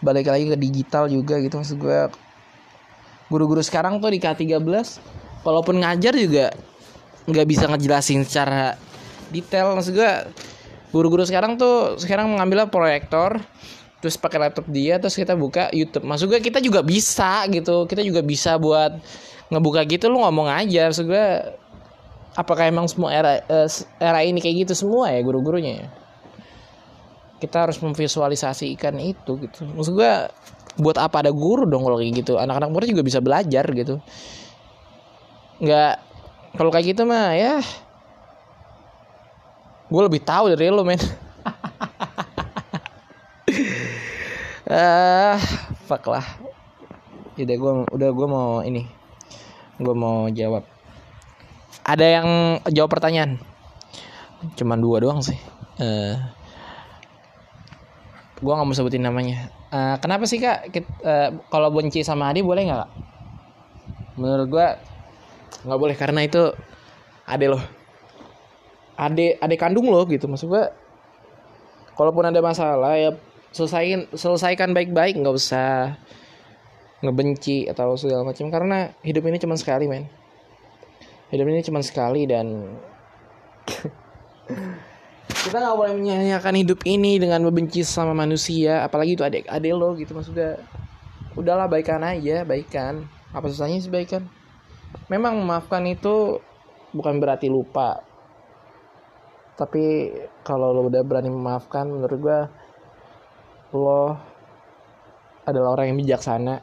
balik 0.00 0.32
lagi 0.32 0.48
ke 0.48 0.56
digital 0.56 1.12
juga 1.12 1.36
gitu 1.40 1.60
maksud 1.60 1.76
gue 1.80 2.08
guru-guru 3.28 3.60
sekarang 3.64 4.00
tuh 4.00 4.12
di 4.12 4.20
K13 4.20 4.60
walaupun 5.44 5.82
ngajar 5.82 6.14
juga 6.16 6.52
nggak 7.26 7.46
bisa 7.46 7.64
ngejelasin 7.66 8.22
secara 8.22 8.78
detail. 9.34 9.74
Maksud 9.74 9.92
gue 9.92 10.12
guru-guru 10.94 11.26
sekarang 11.26 11.58
tuh 11.58 11.98
sekarang 11.98 12.30
mengambil 12.30 12.70
proyektor 12.70 13.42
terus 14.00 14.14
pakai 14.20 14.38
laptop 14.38 14.66
dia 14.68 15.00
terus 15.00 15.16
kita 15.16 15.32
buka 15.34 15.72
YouTube. 15.72 16.04
Maksud 16.04 16.26
gue 16.28 16.40
kita 16.40 16.60
juga 16.60 16.84
bisa 16.84 17.44
gitu. 17.48 17.88
Kita 17.88 18.02
juga 18.04 18.20
bisa 18.20 18.60
buat 18.60 19.00
ngebuka 19.48 19.82
gitu 19.88 20.12
lu 20.12 20.20
ngomong 20.22 20.48
aja. 20.48 20.92
Maksud 20.92 21.06
gue 21.08 21.26
apakah 22.36 22.68
emang 22.68 22.86
semua 22.86 23.10
era 23.12 23.40
eh, 23.40 23.68
era 23.98 24.20
ini 24.22 24.38
kayak 24.40 24.68
gitu 24.68 24.86
semua 24.86 25.10
ya 25.12 25.20
guru-gurunya 25.24 25.86
ya? 25.86 25.88
Kita 27.36 27.68
harus 27.68 27.80
memvisualisasikan 27.80 28.96
itu 29.00 29.40
gitu. 29.40 29.64
Maksud 29.64 29.92
gue 29.96 30.12
buat 30.76 31.00
apa 31.00 31.24
ada 31.24 31.32
guru 31.32 31.64
dong 31.64 31.84
kalau 31.84 31.96
kayak 31.96 32.24
gitu? 32.24 32.36
Anak-anak 32.36 32.68
murid 32.72 32.88
juga 32.92 33.04
bisa 33.04 33.20
belajar 33.24 33.64
gitu. 33.72 34.00
Nggak 35.60 36.06
kalau 36.56 36.72
kayak 36.72 36.96
gitu 36.96 37.04
mah 37.04 37.36
ya 37.36 37.60
gue 39.86 40.02
lebih 40.02 40.24
tahu 40.24 40.50
dari 40.50 40.72
lo 40.72 40.82
men 40.82 40.98
ah 44.66 45.38
fuck 45.86 46.10
lah. 46.10 46.26
Udah 47.38 47.56
gue 47.56 47.72
udah 47.94 48.08
gue 48.10 48.26
mau 48.26 48.60
ini 48.66 48.82
gue 49.78 49.94
mau 49.94 50.26
jawab. 50.32 50.66
Ada 51.86 52.06
yang 52.18 52.28
jawab 52.74 52.90
pertanyaan? 52.90 53.38
Cuman 54.58 54.82
dua 54.82 54.98
doang 54.98 55.22
sih. 55.22 55.38
Uh, 55.78 56.18
gue 58.42 58.52
nggak 58.52 58.66
mau 58.66 58.74
sebutin 58.74 59.06
namanya. 59.06 59.54
Uh, 59.70 59.94
kenapa 60.02 60.26
sih 60.26 60.42
kak? 60.42 60.72
Uh, 60.72 60.82
eh, 61.06 61.28
kalau 61.52 61.70
benci 61.70 62.02
sama 62.02 62.32
Adi 62.32 62.42
boleh 62.42 62.66
nggak 62.66 62.88
menurut 64.16 64.48
gue 64.48 64.66
nggak 65.68 65.80
boleh 65.80 65.96
karena 65.96 66.24
itu 66.24 66.50
ade 67.28 67.46
loh. 67.46 67.62
Ade 68.98 69.38
ade 69.38 69.54
kandung 69.54 69.86
loh 69.92 70.02
gitu. 70.10 70.26
Maksud 70.26 70.48
gue 70.50 70.64
kalaupun 71.94 72.26
ada 72.26 72.40
masalah 72.42 72.96
ya 72.98 73.14
selesaikan 73.56 74.12
selesaikan 74.12 74.76
baik-baik 74.76 75.16
nggak 75.16 75.32
usah 75.32 75.96
ngebenci 77.00 77.64
atau 77.72 77.96
segala 77.96 78.28
macam. 78.28 78.52
Karena 78.52 78.92
hidup 79.00 79.24
ini 79.24 79.40
cuma 79.40 79.56
sekali 79.56 79.88
men. 79.88 80.04
Hidup 81.32 81.48
ini 81.48 81.64
cuma 81.64 81.80
sekali 81.80 82.28
dan 82.28 82.76
kita 85.48 85.56
nggak 85.58 85.76
boleh 85.76 85.94
menyanyiakan 85.96 86.54
hidup 86.62 86.84
ini 86.84 87.16
dengan 87.16 87.40
membenci 87.40 87.80
sama 87.80 88.12
manusia. 88.12 88.84
Apalagi 88.84 89.16
itu 89.16 89.24
adik 89.24 89.48
adik 89.48 89.72
lo 89.72 89.96
gitu 89.96 90.12
maksudnya. 90.12 90.60
Udahlah 91.32 91.64
baikan 91.68 92.04
aja 92.04 92.44
baikan. 92.44 93.08
Apa 93.32 93.48
susahnya 93.48 93.80
sih 93.80 93.92
baikan? 93.92 94.28
Memang 95.08 95.36
memaafkan 95.40 95.84
itu 95.88 96.40
bukan 96.92 97.20
berarti 97.20 97.48
lupa. 97.48 98.00
Tapi 99.56 100.12
kalau 100.44 100.76
lo 100.76 100.88
udah 100.88 101.00
berani 101.00 101.32
memaafkan 101.32 101.88
menurut 101.88 102.18
gue 102.20 102.40
lo 103.74 104.18
adalah 105.46 105.78
orang 105.78 105.94
yang 105.94 105.98
bijaksana 106.02 106.62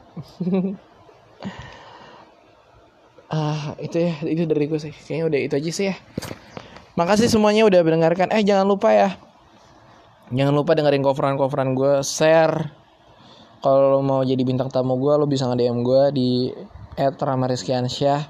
ah 3.34 3.74
itu 3.82 3.96
ya 3.98 4.14
itu 4.24 4.44
dari 4.46 4.64
gue 4.68 4.78
sih 4.78 4.92
kayaknya 4.92 5.24
udah 5.26 5.40
itu 5.40 5.54
aja 5.58 5.70
sih 5.72 5.86
ya 5.90 5.96
Makasih 6.94 7.26
semuanya 7.26 7.66
udah 7.66 7.82
mendengarkan. 7.82 8.30
Eh 8.30 8.46
jangan 8.46 8.70
lupa 8.70 8.94
ya. 8.94 9.18
Jangan 10.30 10.54
lupa 10.54 10.78
dengerin 10.78 11.02
coveran-coveran 11.02 11.74
gue, 11.74 12.06
share. 12.06 12.70
Kalau 13.58 13.98
mau 13.98 14.22
jadi 14.22 14.38
bintang 14.46 14.70
tamu 14.70 14.94
gue, 15.02 15.18
lo 15.18 15.26
bisa 15.26 15.50
nge-DM 15.50 15.82
gue 15.82 16.02
di 16.14 16.30
@ramariskiansyah 16.94 18.22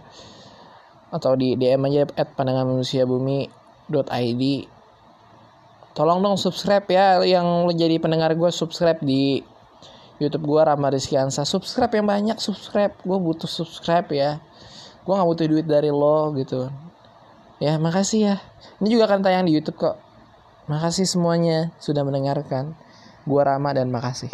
atau 1.12 1.36
di 1.36 1.60
DM 1.60 1.84
aja 1.92 2.08
pandangan 2.08 2.64
manusia 2.64 3.04
bumi.id 3.04 4.42
tolong 5.94 6.20
dong 6.20 6.36
subscribe 6.36 6.84
ya 6.90 7.22
yang 7.22 7.70
jadi 7.72 8.02
pendengar 8.02 8.34
gue 8.34 8.50
subscribe 8.50 8.98
di 9.00 9.40
YouTube 10.18 10.46
gue 10.46 10.60
Rama 10.60 10.90
Rizkiansa 10.92 11.46
subscribe 11.46 11.94
yang 11.94 12.06
banyak 12.06 12.38
subscribe 12.42 12.94
gue 13.02 13.18
butuh 13.18 13.48
subscribe 13.48 14.06
ya 14.10 14.42
gue 15.06 15.14
nggak 15.14 15.28
butuh 15.30 15.46
duit 15.46 15.66
dari 15.70 15.88
lo 15.94 16.34
gitu 16.34 16.70
Ya, 17.62 17.78
makasih 17.78 18.20
ya. 18.20 18.36
Ini 18.82 18.98
juga 18.98 19.06
akan 19.06 19.22
tayang 19.22 19.46
di 19.46 19.54
YouTube 19.54 19.78
kok. 19.78 19.96
Makasih 20.66 21.06
semuanya 21.06 21.70
sudah 21.78 22.02
mendengarkan. 22.02 22.74
Gua 23.24 23.46
Rama 23.46 23.70
dan 23.72 23.94
makasih. 23.94 24.28